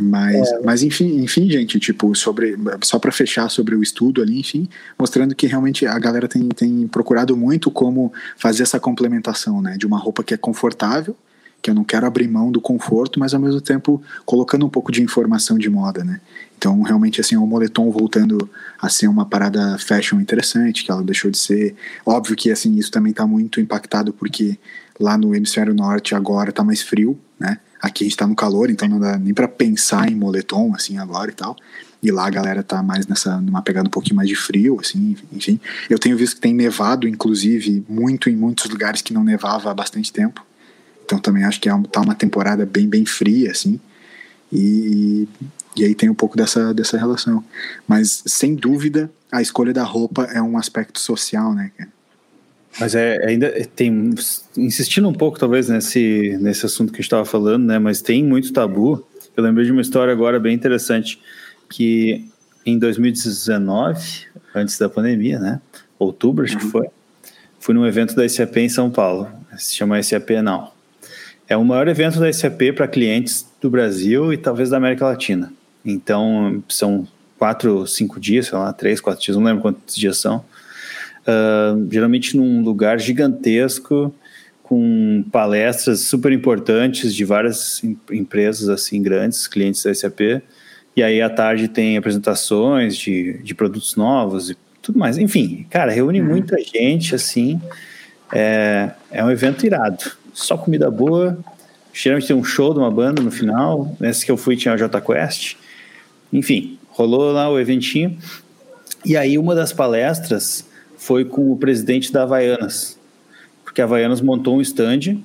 [0.00, 0.60] Mas, é.
[0.60, 5.34] mas enfim, enfim, gente, tipo, sobre só para fechar sobre o estudo ali, enfim, mostrando
[5.34, 9.98] que realmente a galera tem, tem procurado muito como fazer essa complementação, né, de uma
[9.98, 11.16] roupa que é confortável,
[11.60, 14.92] que eu não quero abrir mão do conforto, mas ao mesmo tempo colocando um pouco
[14.92, 16.20] de informação de moda, né?
[16.56, 18.48] Então, realmente, assim, o moletom voltando
[18.80, 21.76] a ser uma parada fashion interessante, que ela deixou de ser.
[22.04, 24.58] Óbvio que, assim, isso também está muito impactado porque
[24.98, 27.58] lá no hemisfério norte agora está mais frio, né?
[27.80, 30.98] Aqui a gente tá no calor, então não dá nem para pensar em moletom, assim,
[30.98, 31.56] agora e tal.
[32.02, 35.16] E lá a galera tá mais nessa, numa pegada um pouquinho mais de frio, assim,
[35.32, 35.60] enfim.
[35.88, 39.74] Eu tenho visto que tem nevado, inclusive, muito em muitos lugares que não nevava há
[39.74, 40.44] bastante tempo.
[41.08, 43.80] Então também acho que é, tá uma temporada bem, bem fria, assim.
[44.52, 45.26] E,
[45.74, 47.42] e aí tem um pouco dessa, dessa relação.
[47.86, 51.90] Mas, sem dúvida, a escolha da roupa é um aspecto social, né, cara?
[52.78, 54.10] Mas é, ainda tem,
[54.54, 57.78] insistindo um pouco talvez nesse, nesse assunto que a gente estava falando, né?
[57.78, 59.02] Mas tem muito tabu.
[59.34, 61.18] Eu lembrei de uma história agora bem interessante
[61.70, 62.28] que
[62.66, 65.58] em 2019, antes da pandemia, né?
[65.98, 66.60] Outubro acho uhum.
[66.60, 66.86] que foi,
[67.58, 69.26] fui num evento da SAP em São Paulo.
[69.56, 70.77] Se chama SAP Now.
[71.48, 75.52] É o maior evento da SAP para clientes do Brasil e talvez da América Latina.
[75.84, 77.06] Então são
[77.38, 80.44] quatro, cinco dias, sei lá, três, quatro dias, não lembro quantos dias são
[81.28, 84.14] uh, geralmente num lugar gigantesco,
[84.62, 90.42] com palestras super importantes de várias em, empresas assim grandes, clientes da SAP.
[90.96, 95.16] E aí à tarde tem apresentações de, de produtos novos e tudo mais.
[95.16, 96.28] Enfim, cara, reúne uhum.
[96.28, 97.60] muita gente assim.
[98.32, 100.17] É, é um evento irado.
[100.38, 101.36] Só comida boa.
[101.92, 103.96] Geralmente tem um show de uma banda no final.
[103.98, 105.56] Nesse que eu fui tinha a J Quest.
[106.32, 108.16] Enfim, rolou lá o eventinho.
[109.04, 110.64] E aí uma das palestras
[110.96, 112.96] foi com o presidente da Havaianas,
[113.64, 115.18] porque a Havaianas montou um stand.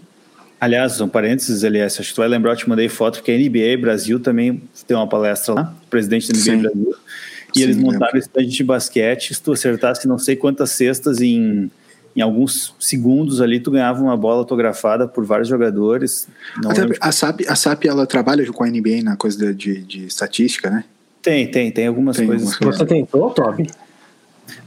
[0.59, 3.38] Aliás, um parênteses, LS, acho que tu vai lembrar, eu te mandei foto, porque a
[3.38, 6.57] NBA Brasil também tem uma palestra lá, o presidente da NBA Sim.
[6.57, 6.95] Brasil.
[7.55, 9.36] E Sim, eles montaram o stand de basquete.
[9.36, 11.70] Se tu acertasse não sei quantas cestas em,
[12.16, 16.28] em alguns segundos ali, tu ganhava uma bola autografada por vários jogadores.
[16.99, 20.84] a, SAP, a SAP, ela trabalha com a NBA na coisa de, de estatística, né?
[21.22, 22.53] Tem, tem, tem algumas tem coisas.
[22.53, 23.70] Algumas Você tentou, Toby?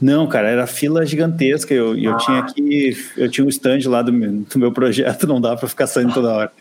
[0.01, 1.73] Não, cara, era fila gigantesca.
[1.73, 2.17] Eu, eu ah.
[2.17, 5.69] tinha aqui, eu tinha um stand lá do meu, do meu projeto, não dá para
[5.69, 6.51] ficar saindo toda hora.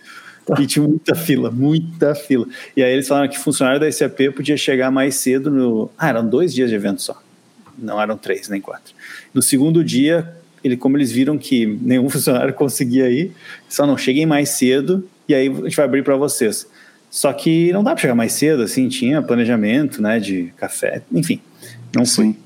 [0.60, 2.46] E tinha muita fila, muita fila.
[2.76, 5.90] E aí eles falaram que funcionário da SAP podia chegar mais cedo no.
[5.98, 7.20] Ah, eram dois dias de evento só.
[7.76, 8.94] Não eram três, nem quatro.
[9.34, 13.32] No segundo dia, ele, como eles viram que nenhum funcionário conseguia ir,
[13.68, 16.66] só não cheguem mais cedo e aí a gente vai abrir para vocês.
[17.10, 21.40] Só que não dá para chegar mais cedo, assim, tinha planejamento, né, de café, enfim,
[21.94, 22.14] não Sim.
[22.14, 22.36] fui.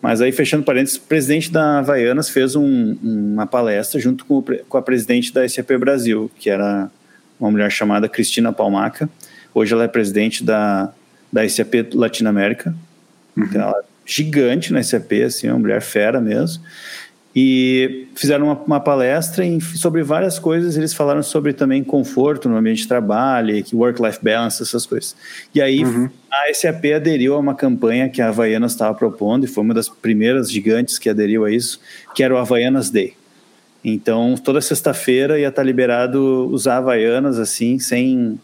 [0.00, 4.42] Mas aí, fechando parênteses, o presidente da Havaianas fez um, uma palestra junto com, o,
[4.42, 6.90] com, a presidente da SAP Brasil, que era
[7.40, 9.08] uma mulher chamada Cristina Palmaca.
[9.54, 10.92] Hoje ela é presidente da,
[11.32, 12.74] da SAP Latinoamérica.
[13.34, 13.44] Uhum.
[13.44, 16.62] Então, ela é gigante na SAP, assim, uma mulher fera mesmo
[17.36, 20.76] e fizeram uma, uma palestra em, sobre várias coisas.
[20.76, 25.16] Eles falaram sobre também conforto no ambiente de trabalho, work-life balance, essas coisas.
[25.52, 26.08] E aí uhum.
[26.30, 29.88] a SAP aderiu a uma campanha que a Havaianas estava propondo, e foi uma das
[29.88, 31.80] primeiras gigantes que aderiu a isso,
[32.14, 33.14] que era o Havaianas Day.
[33.84, 38.40] Então, toda sexta-feira ia estar liberado usar Havaianas assim, sem,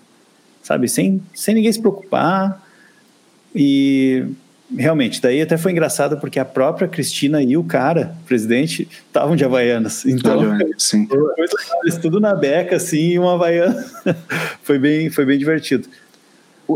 [0.63, 2.63] sabe, sem, sem ninguém se preocupar.
[3.55, 4.27] E
[4.77, 9.35] realmente, daí até foi engraçado porque a própria Cristina e o cara, o presidente, estavam
[9.35, 10.05] de Havaianas.
[10.07, 11.09] Então, sim.
[11.83, 13.85] eles tudo na beca, assim, e uma Havaiana.
[14.63, 15.89] foi, bem, foi bem divertido.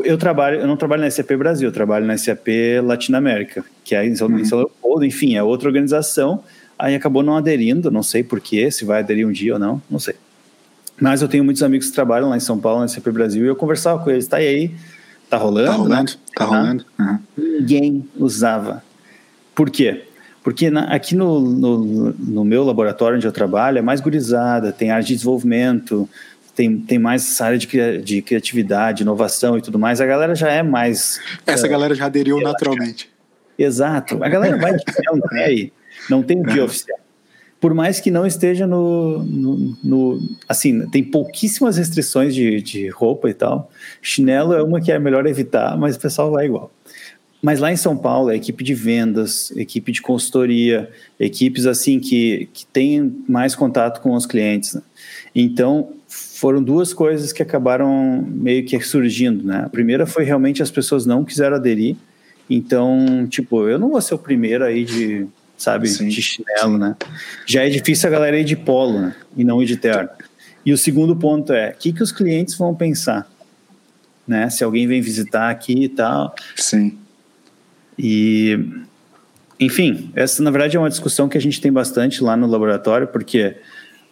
[0.04, 2.48] Eu trabalho, eu não trabalho na SAP Brasil, eu trabalho na SAP
[2.82, 4.44] Latinoamérica, que é em São, uhum.
[4.44, 6.42] São Leopoldo, enfim, é outra organização.
[6.76, 10.00] Aí acabou não aderindo, não sei porquê, se vai aderir um dia ou não, não
[10.00, 10.16] sei.
[11.00, 13.48] Mas eu tenho muitos amigos que trabalham lá em São Paulo, na SAP Brasil, e
[13.48, 14.72] eu conversava com eles, tá aí,
[15.34, 15.66] Tá rolando?
[15.66, 16.18] Tá rolando, né?
[16.34, 16.86] tá rolando.
[16.98, 17.18] Uhum.
[17.36, 18.82] Ninguém usava.
[19.54, 20.04] Por quê?
[20.44, 24.90] Porque na, aqui no, no, no, meu laboratório onde eu trabalho é mais gurizada, tem
[24.90, 26.08] área de desenvolvimento,
[26.54, 30.00] tem, tem mais essa área de, de criatividade, inovação e tudo mais.
[30.00, 31.20] A galera já é mais.
[31.46, 33.10] Essa uh, galera já aderiu naturalmente.
[33.58, 34.22] Exato.
[34.22, 35.72] A galera vai de não aí.
[36.10, 36.66] Não tem um dia uhum.
[36.68, 36.98] oficial.
[37.64, 43.30] Por mais que não esteja no, no, no, Assim, tem pouquíssimas restrições de, de roupa
[43.30, 43.70] e tal.
[44.02, 46.70] Chinelo é uma que é melhor evitar, mas o pessoal vai igual.
[47.40, 52.50] Mas lá em São Paulo, é equipe de vendas, equipe de consultoria, equipes assim que,
[52.52, 54.74] que têm mais contato com os clientes.
[54.74, 54.82] Né?
[55.34, 59.62] Então, foram duas coisas que acabaram meio que surgindo, né?
[59.64, 61.96] A primeira foi realmente as pessoas não quiseram aderir.
[62.50, 65.26] Então, tipo, eu não vou ser o primeiro aí de,
[65.56, 66.78] sabe, sim, de chinelo, sim.
[66.78, 66.96] né?
[67.46, 69.16] Já é difícil a galera ir de polo, né?
[69.36, 70.10] E não ir de terno.
[70.64, 73.28] E o segundo ponto é, o que, que os clientes vão pensar?
[74.26, 74.48] Né?
[74.48, 76.34] Se alguém vem visitar aqui e tal.
[76.56, 76.98] Sim.
[77.98, 78.58] E,
[79.60, 83.06] enfim, essa na verdade é uma discussão que a gente tem bastante lá no laboratório,
[83.06, 83.56] porque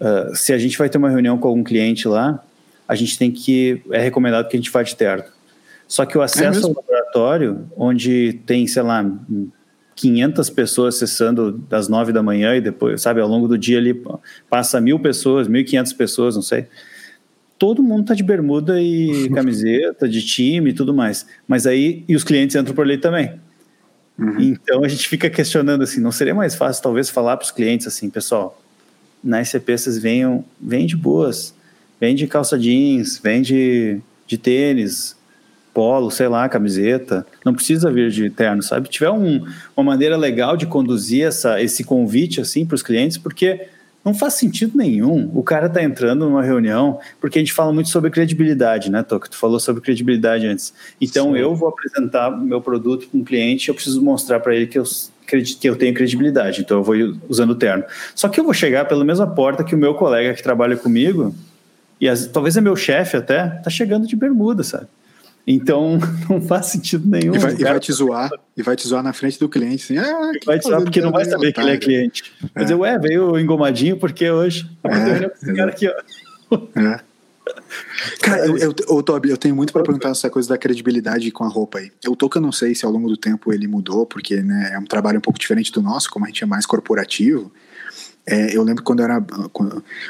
[0.00, 2.44] uh, se a gente vai ter uma reunião com algum cliente lá,
[2.86, 3.82] a gente tem que.
[3.90, 5.24] É recomendado que a gente vá de terno.
[5.88, 9.04] Só que o acesso é ao laboratório, onde tem, sei lá,
[9.94, 14.00] 500 pessoas acessando das 9 da manhã e depois, sabe, ao longo do dia ali
[14.48, 16.66] passa mil pessoas, 1.500 pessoas, não sei.
[17.58, 21.26] Todo mundo tá de bermuda e camiseta, de time e tudo mais.
[21.46, 23.34] Mas aí, e os clientes entram por ali também.
[24.18, 24.40] Uhum.
[24.40, 27.86] Então a gente fica questionando assim, não seria mais fácil talvez falar para os clientes
[27.86, 28.60] assim, pessoal,
[29.22, 31.54] na SCP vocês venham, vem de boas,
[32.00, 35.16] vem de calça jeans, vem de, de tênis,
[35.72, 38.88] polo, sei lá, camiseta, não precisa vir de terno, sabe?
[38.88, 39.44] Tiver um,
[39.76, 43.68] uma maneira legal de conduzir essa, esse convite assim para os clientes, porque
[44.04, 45.30] não faz sentido nenhum.
[45.34, 49.28] O cara tá entrando numa reunião, porque a gente fala muito sobre credibilidade, né, Toca?
[49.28, 50.74] Tu falou sobre credibilidade antes.
[51.00, 51.38] Então, Sim.
[51.38, 54.84] eu vou apresentar meu produto para um cliente, eu preciso mostrar para ele que eu
[55.24, 56.94] que eu tenho credibilidade, então eu vou
[57.26, 57.84] usando o terno.
[58.14, 61.34] Só que eu vou chegar pela mesma porta que o meu colega que trabalha comigo,
[61.98, 64.88] e as, talvez é meu chefe até, tá chegando de bermuda, sabe?
[65.46, 67.34] Então não faz sentido nenhum.
[67.34, 69.98] E vai, e vai, te zoar, e vai te zoar na frente do cliente, assim,
[69.98, 72.32] ah, vai te zoar porque não vai saber que ele é cliente.
[72.54, 74.70] Vai dizer, ué, veio engomadinho porque hoje.
[74.84, 76.56] É, esse cara aqui, ó.
[76.78, 77.00] É.
[78.20, 81.44] Cara, eu, eu, eu, Toby, eu tenho muito para perguntar essa coisa da credibilidade com
[81.44, 81.90] a roupa aí.
[82.02, 84.70] Eu tô que eu não sei se ao longo do tempo ele mudou, porque né,
[84.74, 87.52] é um trabalho um pouco diferente do nosso, como a gente é mais corporativo.
[88.24, 89.24] É, eu lembro quando eu era.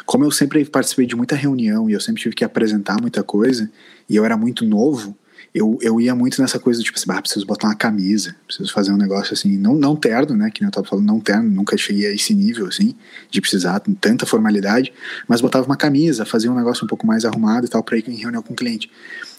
[0.04, 3.70] Como eu sempre participei de muita reunião e eu sempre tive que apresentar muita coisa,
[4.08, 5.16] e eu era muito novo,
[5.54, 8.72] eu, eu ia muito nessa coisa do tipo assim, ah, preciso botar uma camisa, preciso
[8.72, 11.76] fazer um negócio assim, não, não terno, né, que eu tava falando, não terno, nunca
[11.76, 12.94] cheguei a esse nível, assim,
[13.30, 14.92] de precisar com tanta formalidade,
[15.28, 18.04] mas botava uma camisa, fazia um negócio um pouco mais arrumado e tal, pra ir
[18.08, 18.90] em reunião com o cliente.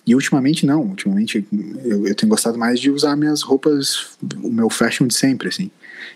[0.05, 1.47] E ultimamente não, ultimamente
[1.83, 5.71] eu, eu tenho gostado mais de usar minhas roupas, o meu fashion de sempre, assim.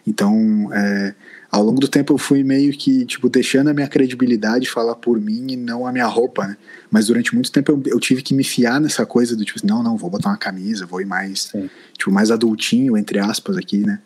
[0.05, 1.15] Então, é,
[1.51, 5.19] ao longo do tempo eu fui meio que, tipo, deixando a minha credibilidade falar por
[5.19, 6.57] mim e não a minha roupa, né?
[6.91, 9.81] Mas durante muito tempo eu, eu tive que me fiar nessa coisa do tipo, não,
[9.81, 11.69] não, vou botar uma camisa, vou ir mais, Sim.
[11.97, 13.99] tipo, mais adultinho, entre aspas, aqui, né?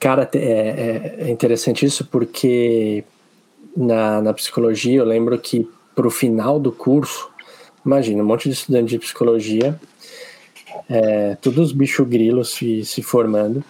[0.00, 3.04] Cara, é, é, é interessante isso porque
[3.76, 7.28] na, na psicologia eu lembro que pro final do curso,
[7.84, 9.78] imagina, um monte de estudante de psicologia,
[10.88, 13.64] é, todos os bichos grilos se, se formando,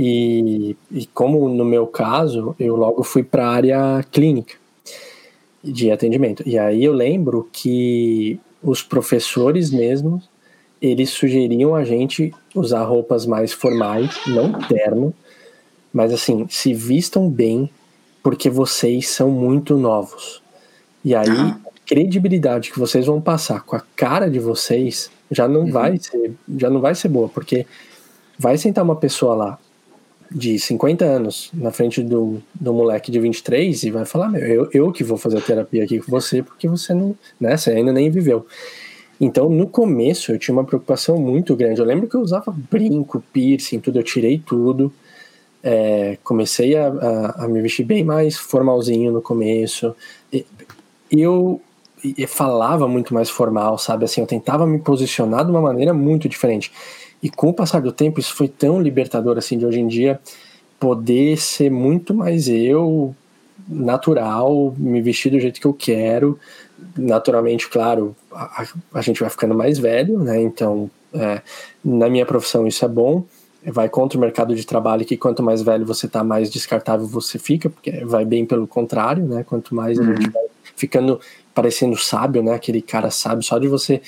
[0.00, 4.54] e, e como no meu caso, eu logo fui para a área clínica
[5.62, 6.44] de atendimento.
[6.46, 10.22] E aí eu lembro que os professores mesmo,
[10.80, 15.12] eles sugeriam a gente usar roupas mais formais, não terno,
[15.92, 17.68] mas assim, se vistam bem,
[18.22, 20.40] porque vocês são muito novos.
[21.04, 25.62] E aí, a credibilidade que vocês vão passar com a cara de vocês já não
[25.62, 25.72] uhum.
[25.72, 27.66] vai ser, já não vai ser boa, porque
[28.38, 29.58] vai sentar uma pessoa lá
[30.30, 34.68] de 50 anos na frente do, do moleque de 23 e vai falar: Meu, eu,
[34.72, 37.92] eu que vou fazer a terapia aqui com você porque você não, né, você ainda
[37.92, 38.46] nem viveu.
[39.20, 41.80] Então, no começo, eu tinha uma preocupação muito grande.
[41.80, 44.92] Eu lembro que eu usava brinco, piercing, tudo, eu tirei tudo.
[45.60, 49.94] É, comecei a, a, a, me vestir bem mais formalzinho no começo.
[50.32, 50.46] E,
[51.10, 51.60] eu
[52.04, 54.04] e falava muito mais formal, sabe?
[54.04, 56.70] Assim, eu tentava me posicionar de uma maneira muito diferente.
[57.22, 60.20] E com o passar do tempo, isso foi tão libertador assim de hoje em dia
[60.78, 63.14] poder ser muito mais eu,
[63.68, 66.38] natural, me vestir do jeito que eu quero.
[66.96, 70.40] Naturalmente, claro, a, a gente vai ficando mais velho, né?
[70.40, 71.42] Então, é,
[71.84, 73.24] na minha profissão isso é bom.
[73.66, 77.38] Vai contra o mercado de trabalho que quanto mais velho você tá, mais descartável você
[77.38, 79.44] fica, porque vai bem pelo contrário, né?
[79.44, 80.04] Quanto mais uhum.
[80.04, 80.32] a gente uhum.
[80.32, 80.44] vai
[80.76, 81.20] ficando
[81.52, 82.54] parecendo sábio, né?
[82.54, 84.00] Aquele cara sábio, só de você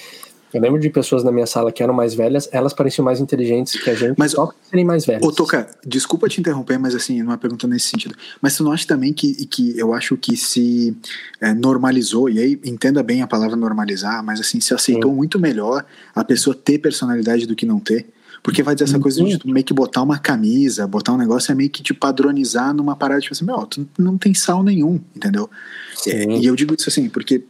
[0.53, 3.81] eu lembro de pessoas na minha sala que eram mais velhas, elas pareciam mais inteligentes
[3.81, 5.23] que a gente, mas, só por serem mais velhas.
[5.23, 8.15] Ô, Toca, desculpa te interromper, mas assim, numa pergunta nesse sentido.
[8.41, 10.97] Mas tu não acha também que, que eu acho que se
[11.41, 15.17] é, normalizou, e aí entenda bem a palavra normalizar, mas assim, se aceitou Sim.
[15.17, 15.85] muito melhor
[16.15, 18.07] a pessoa ter personalidade do que não ter?
[18.43, 21.55] Porque vai dizer essa coisa de meio que botar uma camisa, botar um negócio é
[21.55, 25.49] meio que te padronizar numa parada, tipo assim, meu, tu não tem sal nenhum, entendeu?
[26.07, 27.45] É, e eu digo isso assim, porque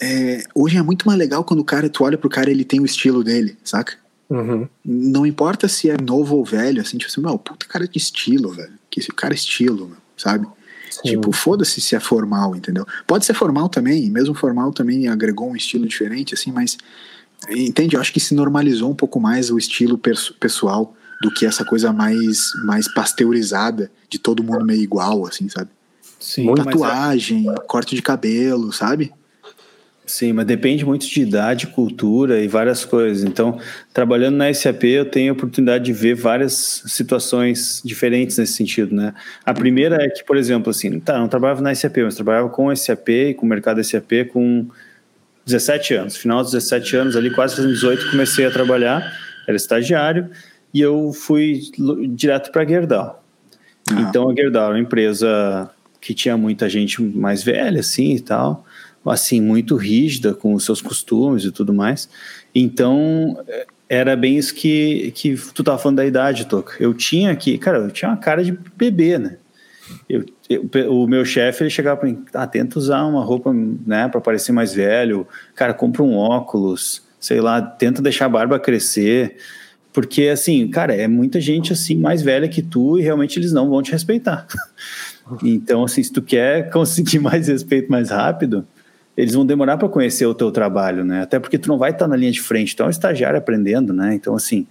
[0.00, 2.80] é, hoje é muito mais legal quando o cara, tu olha pro cara ele tem
[2.80, 3.94] o estilo dele, saca?
[4.28, 4.68] Uhum.
[4.84, 8.50] Não importa se é novo ou velho, assim, tipo assim, meu, puta cara de estilo,
[8.50, 8.72] velho.
[8.88, 10.46] Que esse cara é estilo, sabe?
[10.90, 11.10] Sim.
[11.10, 12.86] Tipo, foda-se se é formal, entendeu?
[13.06, 16.78] Pode ser formal também, mesmo formal também agregou um estilo diferente, assim, mas
[17.48, 17.96] entende?
[17.96, 19.98] Eu acho que se normalizou um pouco mais o estilo
[20.38, 25.70] pessoal do que essa coisa mais, mais pasteurizada de todo mundo meio igual, assim, sabe?
[26.18, 29.12] Sim, Tatuagem, corte de cabelo, sabe?
[30.10, 33.22] Sim, mas depende muito de idade, cultura e várias coisas.
[33.22, 33.60] Então,
[33.94, 39.14] trabalhando na SAP, eu tenho a oportunidade de ver várias situações diferentes nesse sentido, né?
[39.46, 42.74] A primeira é que, por exemplo, assim, tá, não trabalhava na SAP, mas trabalhava com
[42.74, 44.66] SAP e com o mercado SAP com
[45.46, 46.16] 17 anos.
[46.16, 50.28] Final dos 17 anos, ali quase fazendo 18, comecei a trabalhar, era estagiário,
[50.74, 51.60] e eu fui
[52.08, 53.24] direto para a Gerdau.
[53.88, 54.00] Ah.
[54.00, 58.66] Então, a Gerdau era uma empresa que tinha muita gente mais velha, assim, e tal,
[59.04, 62.08] assim, muito rígida com os seus costumes e tudo mais.
[62.54, 63.38] Então,
[63.88, 66.74] era bem isso que, que tu tava falando da idade, Toca.
[66.78, 69.36] Eu tinha que, cara, eu tinha uma cara de bebê, né?
[70.08, 74.08] Eu, eu, o meu chefe, ele chegava para mim, ah, tenta usar uma roupa, né,
[74.08, 75.26] para parecer mais velho.
[75.54, 79.36] Cara, compra um óculos, sei lá, tenta deixar a barba crescer.
[79.92, 83.68] Porque, assim, cara, é muita gente, assim, mais velha que tu e realmente eles não
[83.68, 84.46] vão te respeitar.
[85.44, 88.66] Então, assim, se tu quer conseguir mais respeito mais rápido,
[89.16, 91.22] eles vão demorar para conhecer o teu trabalho, né?
[91.22, 93.92] Até porque tu não vai estar na linha de frente, tu é um estagiário aprendendo,
[93.92, 94.14] né?
[94.14, 94.66] Então, assim,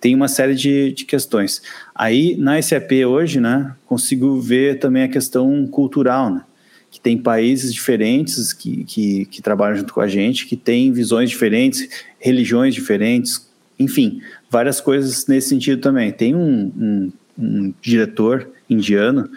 [0.00, 1.62] tem uma série de, de questões.
[1.94, 6.42] Aí, na SAP hoje, né, consigo ver também a questão cultural, né?
[6.90, 11.30] Que tem países diferentes que, que, que trabalham junto com a gente, que têm visões
[11.30, 14.20] diferentes, religiões diferentes, enfim,
[14.50, 16.10] várias coisas nesse sentido também.
[16.10, 19.30] Tem um, um, um diretor indiano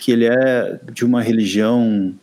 [0.00, 2.14] que ele é de uma religião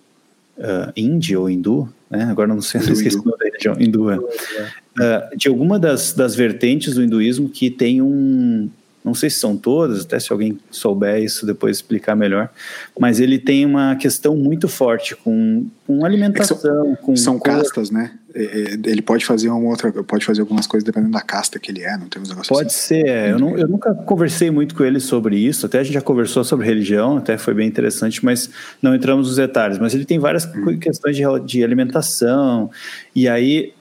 [0.58, 2.24] uh, índia ou hindu, né?
[2.24, 4.18] agora não sei, não esqueci o nome da religião, hindu, é.
[4.18, 8.70] uh, de alguma das, das vertentes do hinduísmo que tem um,
[9.04, 12.50] não sei se são todas, até se alguém souber isso depois explicar melhor,
[12.98, 17.90] mas ele tem uma questão muito forte com, com alimentação, é são, com são castas,
[17.92, 18.12] né?
[18.36, 21.70] É, é, ele pode fazer uma outra, pode fazer algumas coisas dependendo da casta que
[21.70, 22.78] ele é, não tem uns negócios Pode assim.
[22.78, 23.32] ser, é.
[23.32, 26.44] eu, não, eu nunca conversei muito com ele sobre isso, até a gente já conversou
[26.44, 28.50] sobre religião, até foi bem interessante, mas
[28.82, 29.78] não entramos nos detalhes.
[29.78, 30.80] Mas ele tem várias hum.
[30.80, 32.72] questões de, de alimentação,
[33.16, 33.74] e aí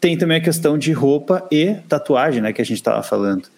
[0.00, 3.48] tem também a questão de roupa e tatuagem, né, que a gente estava falando.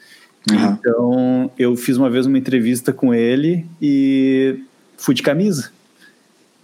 [0.49, 0.73] Uhum.
[0.73, 4.59] Então, eu fiz uma vez uma entrevista com ele e
[4.97, 5.71] fui de camisa.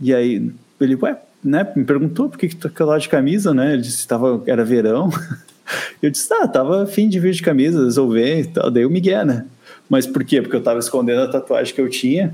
[0.01, 0.51] E aí,
[0.81, 3.75] ele, ué, né, me perguntou por que, que tu lá de camisa, né?
[3.75, 5.11] Ele disse que tava, era verão.
[6.01, 8.71] Eu disse, ah, tava afim de vir de camisa, resolver e tal.
[8.71, 9.47] Daí o Miguel, né?
[9.89, 10.41] Mas por quê?
[10.41, 12.33] Porque eu tava escondendo a tatuagem que eu tinha,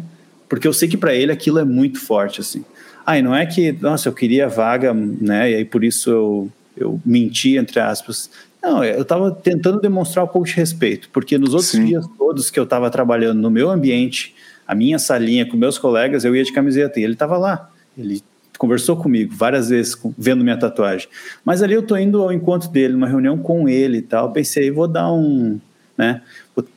[0.48, 2.64] porque eu sei que para ele aquilo é muito forte, assim.
[3.06, 5.50] Ah, e não é que, nossa, eu queria vaga, né?
[5.50, 8.30] E aí por isso eu, eu menti, entre aspas.
[8.62, 11.84] Não, eu estava tentando demonstrar um pouco de respeito, porque nos outros Sim.
[11.84, 14.34] dias todos que eu estava trabalhando no meu ambiente,
[14.66, 17.70] a minha salinha com meus colegas, eu ia de camiseta e ele estava lá.
[17.98, 18.22] Ele
[18.56, 21.08] conversou comigo várias vezes, vendo minha tatuagem.
[21.44, 24.30] Mas ali eu estou indo ao encontro dele, uma reunião com ele e tal.
[24.30, 25.58] Pensei, vou dar um,
[25.98, 26.22] né?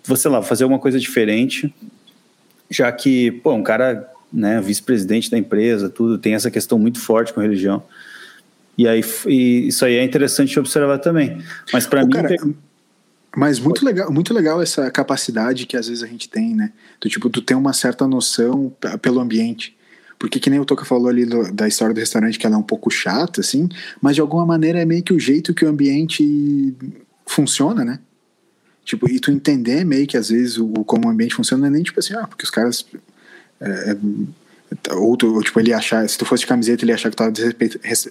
[0.04, 1.74] Vou, sei lá, fazer uma coisa diferente,
[2.70, 7.32] já que, pô, um cara, né, vice-presidente da empresa, tudo, tem essa questão muito forte
[7.32, 7.84] com religião.
[8.78, 11.42] E aí e isso aí é interessante observar também.
[11.72, 12.12] Mas para mim.
[12.12, 12.36] Cara,
[13.36, 16.72] mas muito legal, muito legal essa capacidade que às vezes a gente tem, né?
[17.02, 19.76] Do tipo, tu tem uma certa noção pelo ambiente.
[20.18, 22.58] Porque que nem o Toca falou ali do, da história do restaurante, que ela é
[22.58, 23.68] um pouco chata, assim,
[24.02, 26.74] mas de alguma maneira é meio que o jeito que o ambiente
[27.28, 28.00] funciona, né?
[28.86, 31.72] Tipo, e tu entender meio que às vezes o, como o ambiente funciona, não é
[31.72, 32.86] nem tipo assim, ah, porque os caras
[33.60, 33.98] é,
[34.72, 37.16] é ou, tu, ou, tipo, ele achar, se tu fosse de camiseta, ele achar que
[37.16, 37.32] tava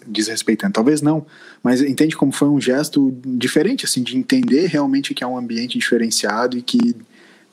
[0.07, 0.73] desrespeitando.
[0.73, 1.27] Talvez não,
[1.63, 5.79] mas entende como foi um gesto diferente, assim, de entender realmente que é um ambiente
[5.79, 6.95] diferenciado e que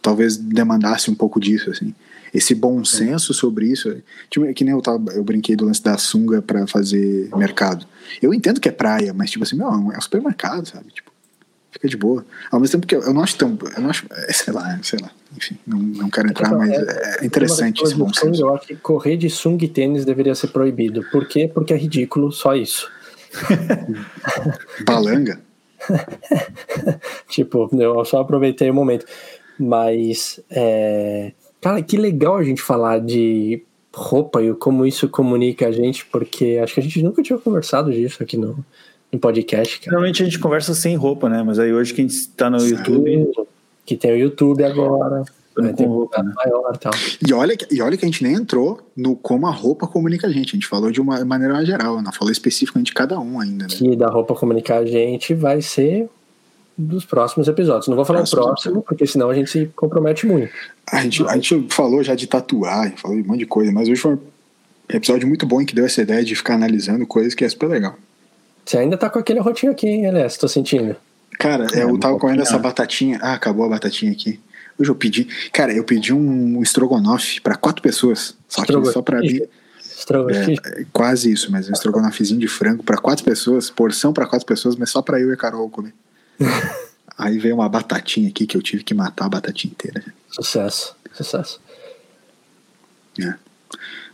[0.01, 1.93] talvez demandasse um pouco disso, assim.
[2.33, 3.93] Esse bom senso sobre isso,
[4.29, 7.85] tipo, que nem eu, tava, eu brinquei do lance da sunga para fazer mercado.
[8.21, 10.91] Eu entendo que é praia, mas tipo assim, meu, é um supermercado, sabe?
[10.93, 11.11] Tipo,
[11.71, 12.25] fica de boa.
[12.49, 13.57] Ao mesmo tempo que eu, eu não acho tão.
[13.75, 14.05] Eu não acho.
[14.09, 15.11] É, sei lá, sei lá.
[15.35, 18.41] Enfim, não, não quero entrar, então, mas é, é interessante esse bom senso.
[18.41, 21.03] Eu acho que correr de sunga e tênis deveria ser proibido.
[21.11, 21.49] Por quê?
[21.51, 22.89] Porque é ridículo, só isso.
[24.85, 25.39] Balanga?
[27.29, 29.05] tipo, eu só aproveitei o momento.
[29.57, 31.31] Mas, é...
[31.61, 33.63] cara, que legal a gente falar de
[33.93, 37.91] roupa e como isso comunica a gente, porque acho que a gente nunca tinha conversado
[37.91, 38.63] disso aqui no,
[39.11, 39.91] no podcast, cara.
[39.91, 41.43] Normalmente a gente conversa sem roupa, né?
[41.43, 43.27] Mas aí hoje que a gente tá no YouTube.
[43.85, 45.23] Que tem o YouTube agora.
[45.55, 46.31] Vai ter roupa, né?
[46.33, 46.93] maior tal.
[47.27, 50.31] E olha, e olha que a gente nem entrou no como a roupa comunica a
[50.31, 50.49] gente.
[50.49, 53.69] A gente falou de uma maneira geral, não falou especificamente de cada um ainda, né?
[53.69, 56.09] Que da roupa comunicar a gente vai ser
[56.77, 57.87] dos próximos episódios.
[57.87, 60.51] Não vou falar o Próximos próximo, porque senão a gente se compromete muito.
[60.89, 63.89] A gente, a gente falou já de tatuar, falou de um monte de coisa, mas
[63.89, 64.19] hoje foi um
[64.89, 67.95] episódio muito bom que deu essa ideia de ficar analisando coisas que é super legal.
[68.65, 70.37] Você ainda tá com aquele rotinho aqui, hein, Elias?
[70.37, 70.95] Tô sentindo.
[71.41, 73.19] Cara, É, eu tava comendo pouquinho, essa batatinha.
[73.21, 74.39] Ah, acabou a batatinha aqui.
[74.77, 75.27] Hoje eu pedi.
[75.51, 78.35] Cara, eu pedi um estrogonofe pra quatro pessoas.
[78.47, 79.41] Só que só pra mim.
[79.79, 80.59] Estrogonofe.
[80.63, 84.45] É, é quase isso, mas um estrogonofezinho de frango pra quatro pessoas, porção pra quatro
[84.45, 85.93] pessoas, mas só pra eu e a Carol comer.
[87.17, 90.03] Aí veio uma batatinha aqui que eu tive que matar a batatinha inteira.
[90.29, 91.59] Sucesso, sucesso.
[93.19, 93.33] É.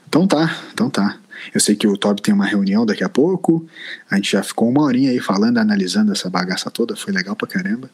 [0.07, 1.17] Então tá, então tá.
[1.53, 3.65] Eu sei que o Toby tem uma reunião daqui a pouco.
[4.09, 6.95] A gente já ficou uma horinha aí falando, analisando essa bagaça toda.
[6.95, 7.89] Foi legal pra caramba.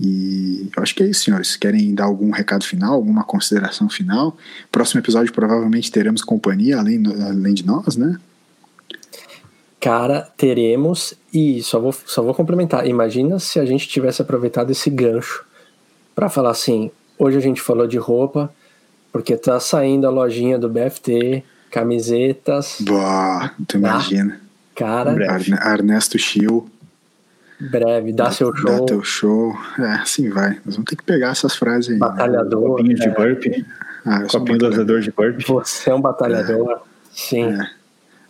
[0.00, 1.56] E eu acho que é isso, senhores.
[1.56, 4.36] Querem dar algum recado final, alguma consideração final?
[4.70, 8.18] Próximo episódio provavelmente teremos companhia, além, além de nós, né?
[9.80, 11.14] Cara, teremos.
[11.32, 12.86] E só vou, só vou complementar.
[12.86, 15.44] Imagina se a gente tivesse aproveitado esse gancho
[16.14, 18.52] pra falar assim: hoje a gente falou de roupa,
[19.12, 22.76] porque tá saindo a lojinha do BFT, camisetas.
[22.80, 23.78] Boa, tu Tá.
[23.78, 24.40] imagina.
[24.74, 25.52] Cara, Breve.
[25.54, 26.70] Arne- Ernesto Schill,
[27.60, 28.86] breve, dá seu dá show.
[28.86, 29.58] teu show.
[29.78, 30.50] É, assim vai.
[30.64, 31.94] Nós vamos ter que pegar essas frases aí.
[31.94, 31.98] né?
[32.00, 32.76] Batalhador.
[32.76, 33.66] Copinho de é, burpee.
[34.04, 35.44] Ah, eu Copinho dosador de burpee.
[35.46, 36.80] Você é um batalhador.
[37.12, 37.70] Sim, É.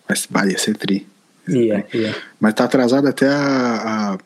[0.09, 1.07] Mas vai, ia ser tri.
[1.47, 2.17] ia, ia.
[2.41, 4.17] Mas tá atrasado até a,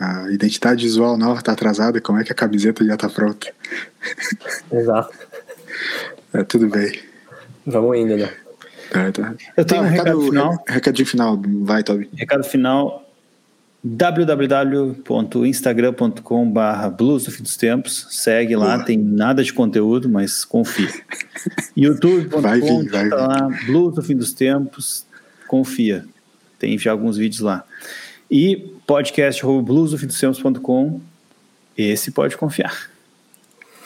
[0.00, 2.00] a, a identidade visual nova tá atrasada.
[2.00, 3.46] Como é que a camiseta já tá pronta?
[4.72, 5.12] Exato.
[6.34, 6.92] É, tudo bem.
[7.64, 8.30] Vamos indo, né?
[8.90, 9.34] Tá, tá.
[9.56, 10.64] Eu tenho Tá, um recado final.
[10.66, 11.40] Recadinho final.
[11.62, 12.08] Vai, Toby.
[12.14, 13.04] Recado final
[13.84, 18.84] www.instagram.com barra Blues do Fim dos Tempos segue lá, Boa.
[18.84, 21.04] tem nada de conteúdo, mas confia Vai
[21.76, 25.06] youtube.com vir, vai tá lá, Blues do Fim dos Tempos
[25.46, 26.04] confia,
[26.58, 27.64] tem já alguns vídeos lá
[28.30, 31.00] e podcast arroba bluesdofindostempos.com
[31.76, 32.90] esse pode confiar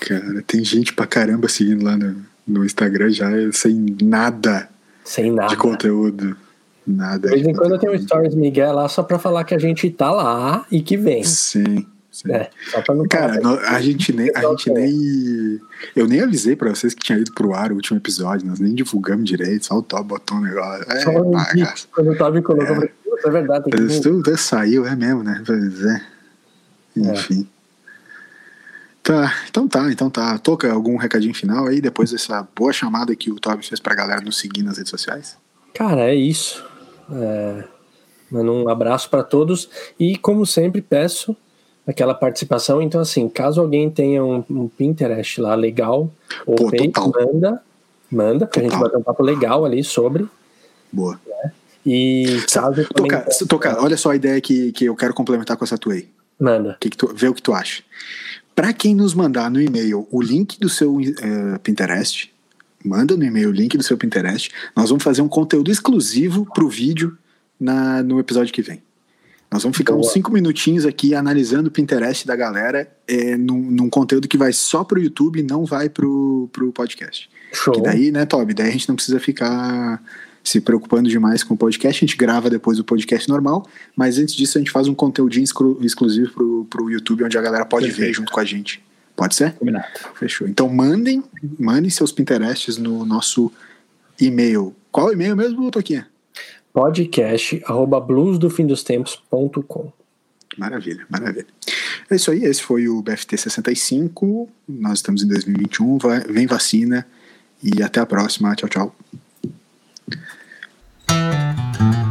[0.00, 4.70] Cara, tem gente pra caramba seguindo lá no, no Instagram já sem nada
[5.05, 5.48] Sem nada.
[5.48, 6.36] de conteúdo.
[6.86, 7.28] Nada.
[7.28, 9.59] De vez em quando eu tenho um stories Miguel lá só pra falar que a
[9.59, 11.22] gente tá lá e que vem.
[11.22, 11.86] Sim.
[12.11, 12.32] sim.
[12.32, 14.30] É, só pra não Cara, a gente nem.
[14.34, 15.61] A gente nem.
[15.94, 18.74] Eu nem avisei pra vocês que tinha ido pro ar o último episódio, nós nem
[18.74, 20.84] divulgamos direito, só o Top botou um negócio.
[20.90, 21.12] É, Só.
[21.92, 24.00] Quando o Toby colocou, "Putz, é verdade, tem que.
[24.00, 25.42] Tudo saiu, é mesmo, né?
[25.46, 26.03] Pois é.
[26.96, 27.48] Enfim.
[29.12, 30.38] Tá, então tá, então tá.
[30.38, 34.22] Toca algum recadinho final aí, depois dessa boa chamada que o Toby fez pra galera
[34.22, 35.36] nos seguir nas redes sociais?
[35.74, 36.64] Cara, é isso.
[37.12, 37.64] É,
[38.30, 39.68] mando um abraço pra todos
[40.00, 41.36] e, como sempre, peço
[41.86, 42.80] aquela participação.
[42.80, 46.10] Então, assim, caso alguém tenha um, um Pinterest lá legal
[46.46, 46.70] ou Pô,
[47.14, 47.62] manda,
[48.10, 48.80] manda, porque a gente Total.
[48.80, 50.26] vai ter um papo legal ali sobre.
[50.90, 51.20] Boa.
[51.84, 55.76] E caso Toca, toca, olha só a ideia que, que eu quero complementar com essa
[55.76, 56.08] tua aí.
[56.40, 56.78] manda.
[56.80, 57.82] que que tu, vê o que tu acha.
[58.55, 62.32] Para quem nos mandar no e-mail o link do seu eh, Pinterest,
[62.84, 64.50] manda no e-mail o link do seu Pinterest.
[64.76, 67.16] Nós vamos fazer um conteúdo exclusivo pro vídeo
[67.59, 68.82] na, no episódio que vem.
[69.50, 70.05] Nós vamos ficar Boa.
[70.05, 74.53] uns cinco minutinhos aqui analisando o Pinterest da galera eh, num, num conteúdo que vai
[74.53, 77.28] só pro YouTube e não vai pro, pro podcast.
[77.53, 77.74] Show.
[77.74, 78.55] Que daí, né, Toby?
[78.55, 80.03] Daí a gente não precisa ficar
[80.45, 82.05] se preocupando demais com o podcast.
[82.05, 83.66] A gente grava depois o podcast normal,
[83.97, 87.43] mas antes disso a gente faz um conteúdinho exclu- exclusivo pro, pro YouTube, onde a
[87.43, 88.16] galera pode ver Perfeito.
[88.16, 88.82] junto com a gente.
[89.14, 89.53] Pode ser?
[89.53, 90.49] combinado Fechou.
[90.49, 91.22] Então mandem,
[91.59, 93.53] mandem seus Pinterests no nosso
[94.20, 94.74] e-mail.
[94.90, 96.07] Qual o e-mail mesmo, Toquinha?
[96.72, 99.93] podcast arroba bluesdofindostempos.com
[100.57, 101.47] Maravilha, maravilha.
[102.11, 104.49] É isso aí, esse foi o BFT 65.
[104.68, 105.99] Nós estamos em 2021.
[105.99, 107.07] Vai, vem vacina
[107.62, 108.55] e até a próxima.
[108.55, 108.97] Tchau, tchau.
[111.12, 112.01] Música